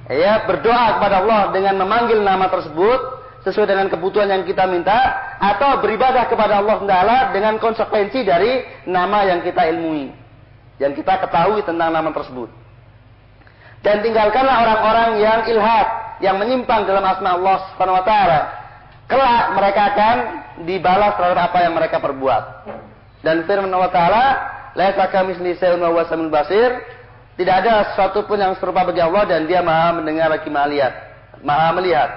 [0.08, 4.98] Ya, berdoa kepada Allah dengan memanggil nama tersebut sesuai dengan kebutuhan yang kita minta
[5.40, 10.12] atau beribadah kepada Allah Taala dengan konsekuensi dari nama yang kita ilmui,
[10.76, 12.52] yang kita ketahui tentang nama tersebut.
[13.80, 15.88] Dan tinggalkanlah orang-orang yang ilhad,
[16.20, 18.40] yang menyimpang dalam asma Allah Subhanahu wa taala.
[19.08, 20.16] Kelak mereka akan
[20.68, 22.42] dibalas terhadap apa yang mereka perbuat.
[23.24, 24.24] Dan firman Allah taala,
[24.76, 25.80] "Laisa kamitsli syai'un
[26.28, 27.00] basir."
[27.40, 30.92] Tidak ada sesuatu pun yang serupa bagi Allah dan Dia Maha mendengar lagi Maha lihat.
[31.40, 32.10] Maha melihat.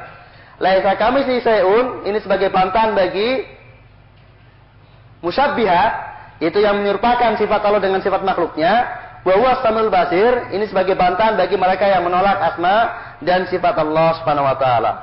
[0.62, 3.42] Laisa kamitsli syai'un ini sebagai pantan bagi
[5.26, 5.84] musyabbiha
[6.44, 8.74] itu yang menyerupakan sifat Allah dengan sifat makhluknya
[9.24, 12.76] bahwa samul basir ini sebagai bantahan bagi mereka yang menolak asma
[13.24, 14.94] dan sifat Allah Subhanahu wa taala.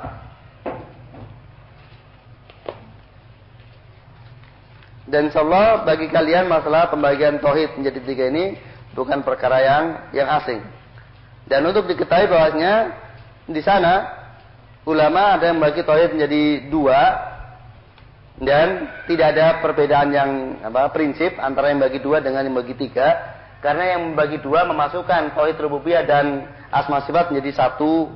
[5.09, 8.55] Dan insyaallah bagi kalian masalah pembagian tauhid menjadi tiga ini
[8.95, 9.85] bukan perkara yang
[10.15, 10.63] yang asing.
[11.49, 12.95] Dan untuk diketahui bahwasanya
[13.49, 14.20] di sana
[14.85, 16.99] ulama ada yang bagi tauhid menjadi dua
[18.41, 20.31] dan tidak ada perbedaan yang
[20.65, 25.37] apa prinsip antara yang bagi dua dengan yang bagi tiga karena yang membagi dua memasukkan
[25.37, 28.09] tauhid rububiyah dan asma sifat menjadi satu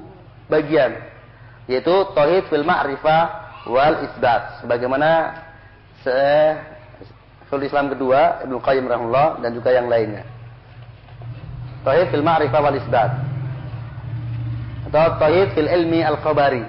[0.50, 0.98] bagian.
[1.70, 3.22] Yaitu tauhid fil ma'rifah
[3.70, 4.66] wal isbat.
[4.66, 5.10] Sebagaimana
[7.46, 10.26] Sul Islam kedua Ibnu Qayyim rahimahullah dan juga yang lainnya.
[11.86, 13.35] Tauhid fil ma'rifah wal isbat.
[14.96, 16.64] Atau tauhid fil ilmi al-khabari.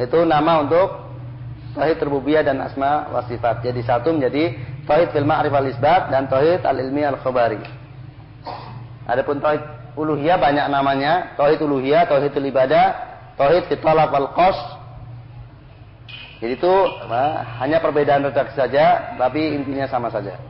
[0.00, 0.88] Itu nama untuk
[1.76, 3.60] tauhid rububiyah dan asma wa sifat.
[3.60, 4.56] Jadi satu menjadi
[4.88, 7.60] tauhid fil ma'rif al isbat dan tauhid al ilmi al khabari.
[9.04, 9.60] Adapun tauhid
[10.00, 12.86] uluhiyah banyak namanya, tauhid uluhiyah, tauhid ibadah,
[13.36, 14.56] tauhid fitalab al qas.
[16.40, 20.40] Jadi itu nah, hanya perbedaan redaksi saja, tapi intinya sama saja.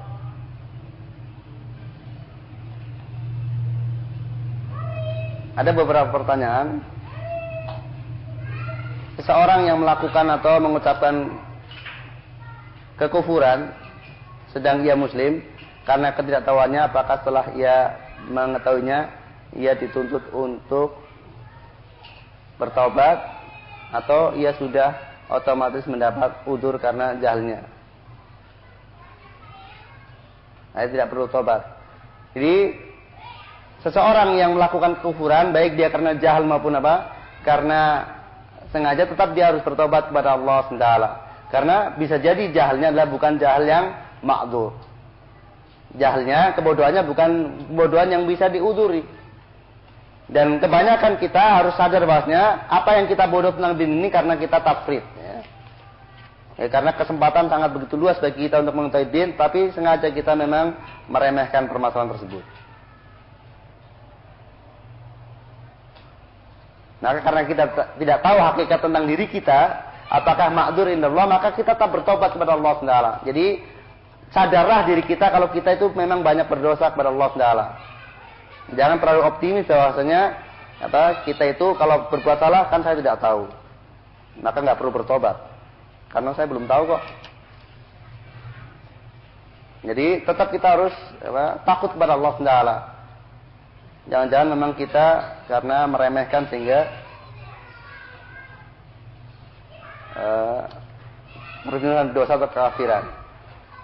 [5.61, 6.81] Ada beberapa pertanyaan.
[9.21, 11.37] Seseorang yang melakukan atau mengucapkan
[12.97, 13.69] kekufuran
[14.57, 15.45] sedang ia muslim
[15.85, 17.93] karena ketidaktahuannya apakah setelah ia
[18.33, 19.13] mengetahuinya
[19.53, 20.97] ia dituntut untuk
[22.57, 23.21] bertobat
[23.93, 24.97] atau ia sudah
[25.29, 27.69] otomatis mendapat udur karena jahalnya.
[30.73, 31.69] Nah, tidak perlu tobat.
[32.33, 32.89] Jadi
[33.85, 37.17] seseorang yang melakukan kekufuran baik dia karena jahil maupun apa?
[37.45, 38.05] Karena
[38.71, 40.87] sengaja tetap dia harus bertobat kepada Allah SWT.
[41.51, 43.85] Karena bisa jadi jahalnya adalah bukan jahil yang
[44.23, 44.77] makdur.
[45.99, 47.31] Jahilnya, kebodohannya bukan
[47.67, 49.03] kebodohan yang bisa diuduri.
[50.31, 54.63] Dan kebanyakan kita harus sadar bahwasanya apa yang kita bodoh tentang din ini karena kita
[54.63, 55.03] tafrid.
[55.19, 55.43] Ya.
[56.55, 56.67] ya.
[56.71, 60.79] karena kesempatan sangat begitu luas bagi kita untuk mengetahui din, tapi sengaja kita memang
[61.11, 62.47] meremehkan permasalahan tersebut.
[67.01, 67.65] Nah, karena kita
[67.97, 69.61] tidak tahu hakikat tentang diri kita,
[70.13, 73.13] apakah makdur Allah, maka kita tak bertobat kepada Allah Taala.
[73.25, 73.65] Jadi
[74.31, 77.67] sadarlah diri kita kalau kita itu memang banyak berdosa kepada Allah Taala.
[78.77, 80.39] Jangan terlalu optimis bahwasanya
[80.81, 83.49] apa kita itu kalau berbuat salah kan saya tidak tahu.
[84.45, 85.37] Maka nggak perlu bertobat.
[86.13, 87.03] Karena saya belum tahu kok.
[89.81, 90.95] Jadi tetap kita harus
[91.25, 92.77] apa, takut kepada Allah Taala.
[94.11, 96.91] Jangan-jangan memang kita karena meremehkan sehingga
[100.19, 100.67] uh,
[102.11, 103.07] dosa atau kekafiran.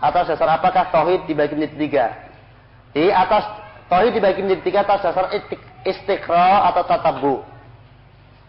[0.02, 2.06] Atas dasar apakah tauhid dibagi menjadi tiga?
[2.90, 5.30] Di atas Tauhid dibagi menjadi tiga atas dasar
[5.86, 7.36] istiqra atau tatabu.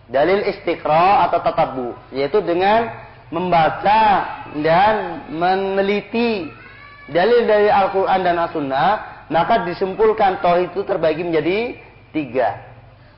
[0.09, 2.89] Dalil istiqra atau tatabu, yaitu dengan
[3.29, 4.01] membaca
[4.55, 6.49] dan meneliti
[7.11, 8.91] dalil dari Al-Quran dan As-Sunnah,
[9.27, 11.75] maka disimpulkan tauhid itu terbagi menjadi
[12.15, 12.63] tiga.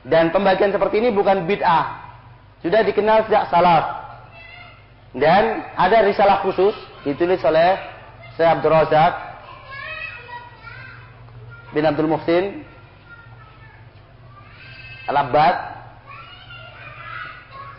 [0.02, 2.00] Dan pembagian seperti ini bukan bid'ah.
[2.64, 3.84] Sudah dikenal sejak salaf.
[5.14, 7.78] Dan ada risalah khusus ditulis oleh
[8.38, 9.12] Syekh Abdul Razak
[11.74, 12.62] bin Abdul Muhsin
[15.10, 15.56] Al-Abbad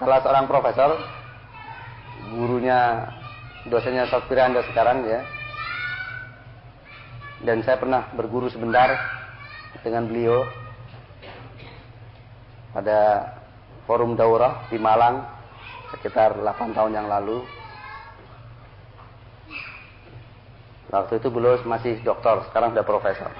[0.01, 0.99] salah seorang profesor
[2.35, 3.07] gurunya
[3.69, 5.23] dosennya Sofiranda sekarang ya
[7.41, 8.93] dan saya pernah berguru sebentar
[9.81, 10.45] dengan beliau
[12.71, 13.33] pada
[13.89, 15.25] forum daurah di Malang
[15.91, 17.43] sekitar 8 tahun yang lalu.
[20.91, 23.31] Waktu itu beliau masih doktor sekarang sudah profesor.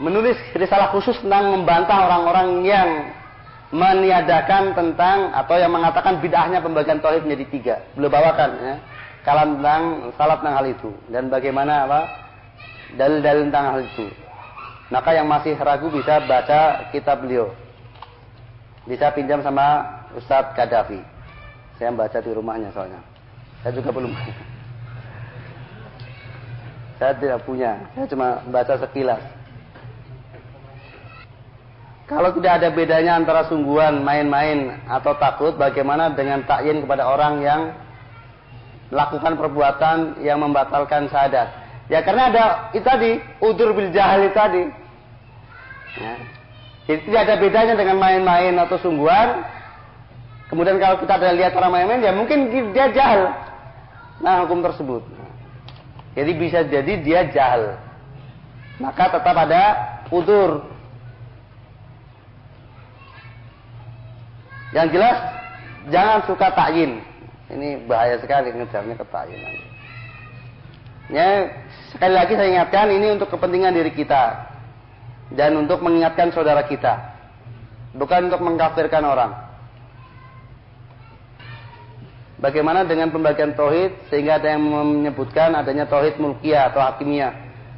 [0.00, 2.90] Menulis risalah khusus tentang membantah orang-orang yang
[3.74, 7.74] meniadakan tentang atau yang mengatakan bid'ahnya pembagian tauhid menjadi tiga.
[7.94, 8.74] Beliau bawakan ya,
[9.24, 12.00] kalam tentang salat tentang hal itu dan bagaimana apa
[12.94, 14.06] dalil-dalil tentang hal itu.
[14.92, 17.50] Maka yang masih ragu bisa baca kitab beliau.
[18.84, 19.80] Bisa pinjam sama
[20.12, 21.00] Ustadz Kadafi.
[21.80, 23.00] Saya baca di rumahnya soalnya.
[23.64, 24.12] Saya juga belum.
[27.00, 27.80] Saya tidak punya.
[27.96, 29.24] Saya cuma baca sekilas.
[32.04, 37.72] Kalau tidak ada bedanya antara sungguhan, main-main atau takut, bagaimana dengan takyin kepada orang yang
[38.92, 41.48] melakukan perbuatan yang membatalkan syahadat?
[41.92, 44.64] Ya karena ada itu tadi, udur bil jahil itu tadi.
[46.00, 46.14] Ya.
[46.84, 49.44] Jadi tidak ada bedanya dengan main-main atau sungguhan.
[50.52, 53.32] Kemudian kalau kita ada lihat orang main-main, ya mungkin dia jahil.
[54.20, 55.02] Nah hukum tersebut.
[56.14, 57.76] Jadi bisa jadi dia jahil.
[58.80, 59.64] Maka tetap ada
[60.12, 60.74] udur
[64.74, 65.18] Yang jelas
[65.94, 66.98] jangan suka takyin.
[67.54, 69.62] Ini bahaya sekali ngejarnya ke takyin.
[71.12, 71.46] Ya,
[71.94, 74.50] sekali lagi saya ingatkan ini untuk kepentingan diri kita
[75.38, 77.14] dan untuk mengingatkan saudara kita.
[77.94, 79.32] Bukan untuk mengkafirkan orang.
[82.42, 87.32] Bagaimana dengan pembagian tauhid sehingga ada yang menyebutkan adanya tauhid mulkiyah atau hakimiyah?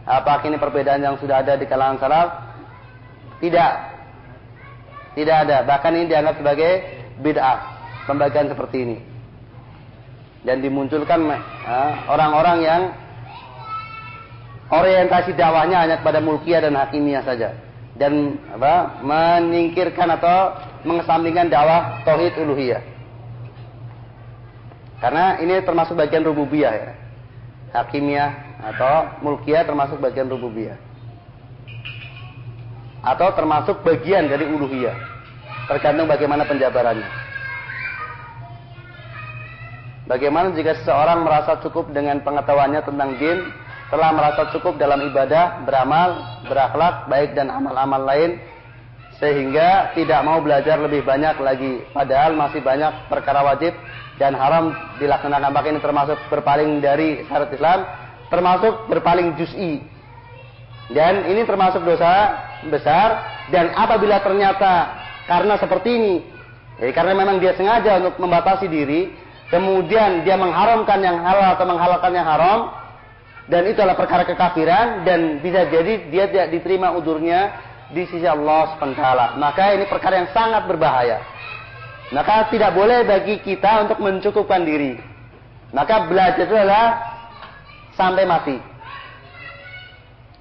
[0.06, 2.28] Apa ini perbedaan yang sudah ada di kalangan salaf?
[3.42, 3.72] Tidak.
[5.18, 5.66] Tidak ada.
[5.66, 6.72] Bahkan ini dianggap sebagai
[7.20, 7.58] bid'ah.
[8.06, 9.15] Pembagian seperti ini.
[10.46, 11.26] Dan dimunculkan
[12.06, 12.82] orang-orang yang
[14.70, 17.50] orientasi dakwahnya hanya kepada mulkiyah dan hakimiyah saja.
[17.98, 20.54] Dan apa, menyingkirkan atau
[20.86, 22.82] mengesampingkan dakwah tauhid uluhiyah.
[25.02, 26.90] Karena ini termasuk bagian rububiyah ya.
[27.74, 28.30] Hakimiyah
[28.70, 28.94] atau
[29.26, 30.78] mulkiyah termasuk bagian rububiyah
[33.06, 34.98] atau termasuk bagian dari uluhiyah.
[35.70, 37.25] Tergantung bagaimana penjabarannya.
[40.06, 43.50] Bagaimana jika seseorang merasa cukup dengan pengetahuannya tentang din,
[43.90, 48.38] telah merasa cukup dalam ibadah, beramal, berakhlak, baik dan amal-amal lain,
[49.18, 51.82] sehingga tidak mau belajar lebih banyak lagi.
[51.90, 53.74] Padahal masih banyak perkara wajib
[54.22, 54.70] dan haram
[55.02, 55.50] dilaksanakan.
[55.50, 57.78] Maka ini termasuk berpaling dari syarat Islam,
[58.30, 59.82] termasuk berpaling juz'i.
[60.86, 64.94] Dan ini termasuk dosa besar dan apabila ternyata
[65.26, 66.14] karena seperti ini
[66.76, 69.08] jadi karena memang dia sengaja untuk membatasi diri
[69.52, 72.60] kemudian dia mengharamkan yang halal atau menghalalkan yang haram
[73.46, 77.54] dan itu adalah perkara kekafiran dan bisa jadi dia tidak diterima udurnya
[77.94, 79.38] di sisi Allah SWT.
[79.38, 81.22] Maka ini perkara yang sangat berbahaya.
[82.10, 84.98] Maka tidak boleh bagi kita untuk mencukupkan diri.
[85.70, 86.86] Maka belajar itu adalah
[87.94, 88.58] sampai mati.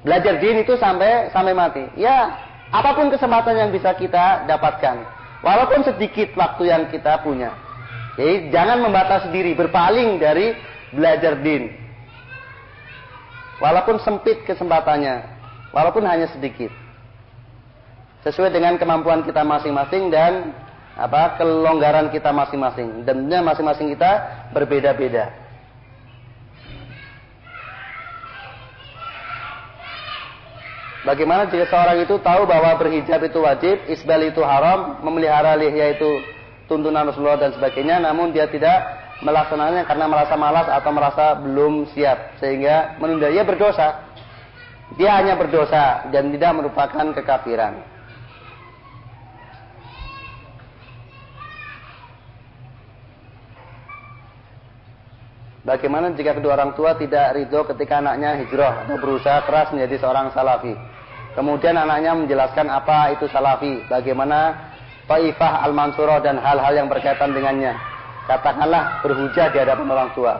[0.06, 1.86] Belajar din itu sampai sampai mati.
[1.98, 2.38] Ya,
[2.69, 5.02] apa pun kesempatan yang bisa kita dapatkan.
[5.41, 7.64] Walaupun sedikit waktu yang kita punya.
[8.15, 10.55] Jadi jangan membatasi diri, berpaling dari
[10.95, 11.67] belajar din.
[13.59, 15.23] Walaupun sempit kesempatannya,
[15.75, 16.71] walaupun hanya sedikit.
[18.23, 20.55] Sesuai dengan kemampuan kita masing-masing dan
[20.95, 23.03] apa kelonggaran kita masing-masing.
[23.03, 24.11] Dan masing-masing kita
[24.55, 25.45] berbeda-beda.
[31.05, 36.34] Bagaimana jika seorang itu tahu bahwa berhijab itu wajib, isbal itu haram, memelihara lihya itu
[36.65, 42.37] tuntunan Rasulullah dan sebagainya, namun dia tidak melaksanakannya karena merasa malas atau merasa belum siap
[42.41, 43.31] sehingga menunda.
[43.31, 44.03] Ia berdosa.
[44.99, 47.95] Dia hanya berdosa dan tidak merupakan kekafiran.
[55.65, 60.29] Bagaimana jika kedua orang tua tidak ridho ketika anaknya hijrah atau berusaha keras menjadi seorang
[60.29, 60.77] salafi?
[61.33, 64.71] Kemudian anaknya menjelaskan apa itu salafi, bagaimana
[65.06, 67.77] Taifah al-Mansurah dan hal-hal yang berkaitan dengannya
[68.26, 70.34] katakanlah berhujah di hadapan orang tua.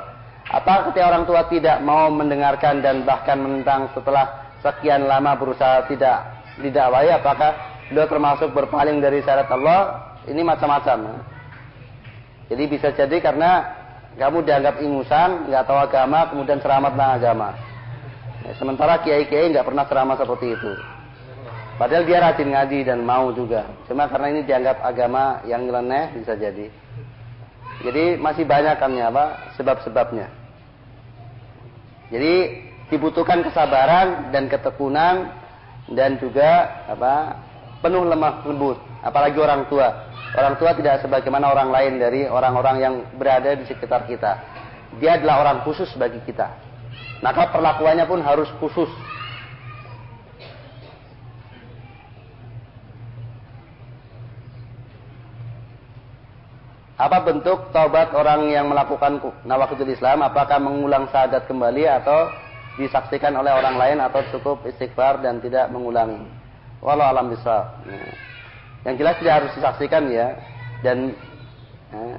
[0.46, 6.46] Apa ketika orang tua tidak mau mendengarkan dan bahkan menentang setelah sekian lama berusaha tidak
[6.62, 9.82] didakwai, apakah beliau termasuk berpaling dari syariat Allah?
[10.26, 11.22] Ini macam-macam.
[12.50, 13.62] Jadi bisa jadi karena
[14.18, 17.50] kamu dianggap ingusan, nggak tahu agama, kemudian ceramah tentang agama.
[18.62, 20.72] Sementara kiai-kiai nggak pernah ceramah seperti itu.
[21.76, 23.68] Padahal dia rajin ngaji dan mau juga.
[23.92, 26.72] Cuma karena ini dianggap agama yang nyeleneh bisa jadi.
[27.84, 30.32] Jadi masih banyak kan ya apa sebab-sebabnya.
[32.16, 32.34] Jadi
[32.88, 35.36] dibutuhkan kesabaran dan ketekunan
[35.92, 37.44] dan juga apa
[37.84, 38.80] penuh lemah lembut.
[39.04, 40.08] Apalagi orang tua.
[40.36, 44.40] Orang tua tidak sebagaimana orang lain dari orang-orang yang berada di sekitar kita.
[45.04, 46.56] Dia adalah orang khusus bagi kita.
[47.20, 48.88] Maka perlakuannya pun harus khusus.
[56.96, 60.24] Apa bentuk taubat orang yang melakukan nawakidul Islam?
[60.24, 62.32] Apakah mengulang syahadat kembali atau
[62.80, 66.24] disaksikan oleh orang lain atau cukup istighfar dan tidak mengulangi?
[66.80, 67.68] Walau alam bisa.
[67.84, 68.00] Ya.
[68.88, 70.28] Yang jelas tidak harus disaksikan ya.
[70.80, 71.12] Dan
[71.92, 72.16] ya,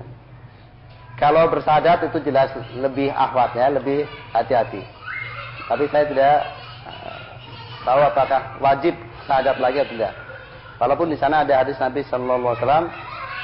[1.16, 4.04] kalau bersahadat itu jelas lebih ahwat ya, lebih
[4.36, 4.84] hati-hati.
[5.72, 6.36] Tapi saya tidak
[6.84, 7.18] uh,
[7.80, 8.92] tahu apakah wajib
[9.24, 10.12] syahadat lagi atau tidak.
[10.76, 12.86] Walaupun di sana ada hadis Nabi Sallallahu Alaihi Wasallam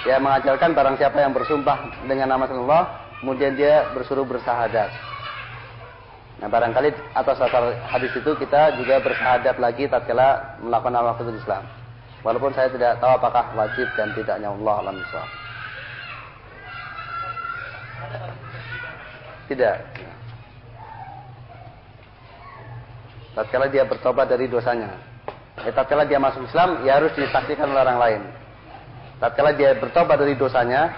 [0.03, 2.83] Ya mengajarkan barang siapa yang bersumpah dengan nama Allah,
[3.23, 4.91] kemudian dia bersuruh bersahadat.
[6.43, 11.63] Nah barangkali atas dasar hadis itu kita juga bersahadat lagi tatkala melakukan waktu Islam.
[12.27, 15.29] Walaupun saya tidak tahu apakah wajib dan tidaknya Allah alam Islam.
[19.47, 19.77] Tidak.
[23.39, 24.99] Tatkala dia bertobat dari dosanya.
[25.63, 28.23] Ya, tatkala dia masuk Islam, ya harus disaksikan oleh orang lain
[29.23, 30.91] tatkala dia bertobat dari dosanya,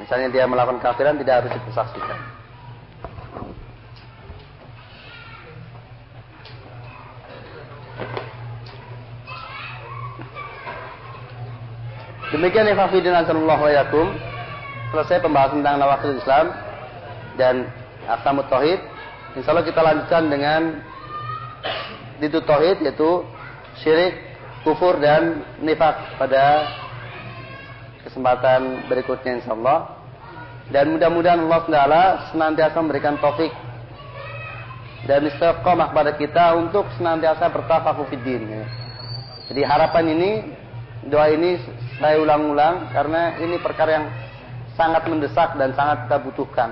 [0.00, 2.18] misalnya dia melakukan kafiran tidak harus dipersaksikan.
[12.32, 14.08] Demikian Ifafidin Azalullah wa yakum.
[14.90, 16.46] Selesai pembahasan tentang nawakil Islam
[17.36, 17.68] dan
[18.08, 18.80] Aksamut Tauhid.
[19.36, 20.80] Insya Allah kita lanjutkan dengan
[22.16, 23.20] Ditu Tauhid yaitu
[23.84, 24.16] syirik,
[24.64, 26.66] kufur dan nifak pada
[28.06, 29.98] kesempatan berikutnya insya Allah.
[30.70, 32.02] Dan mudah-mudahan Allah Taala
[32.34, 33.54] senantiasa memberikan taufik
[35.06, 38.66] dan istiqomah pada kita untuk senantiasa bertafakuh fiddin.
[39.46, 40.30] Jadi harapan ini,
[41.06, 41.62] doa ini
[42.02, 44.06] saya ulang-ulang karena ini perkara yang
[44.74, 46.70] sangat mendesak dan sangat kita butuhkan.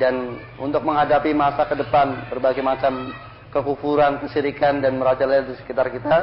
[0.00, 3.12] Dan untuk menghadapi masa ke depan berbagai macam
[3.52, 6.18] kekufuran, kesirikan dan merajalela di sekitar kita,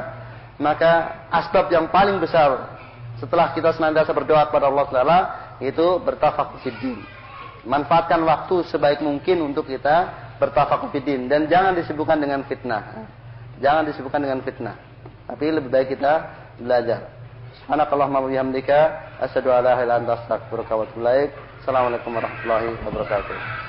[0.58, 2.77] maka asbab yang paling besar
[3.18, 5.20] setelah kita senantiasa berdoa kepada Allah Taala
[5.62, 7.02] itu bertafakuh fiddin.
[7.68, 13.10] Manfaatkan waktu sebaik mungkin untuk kita bertafakuh fiddin dan jangan disibukkan dengan fitnah.
[13.58, 14.78] Jangan disibukkan dengan fitnah.
[15.28, 16.14] Tapi lebih baik kita
[16.62, 17.10] belajar.
[17.66, 18.80] Subhanakallahumma wa bihamdika
[19.28, 21.34] asyhadu an la ilaha illa anta astaghfiruka wa atubu.
[21.66, 23.67] Assalamualaikum warahmatullahi wabarakatuh.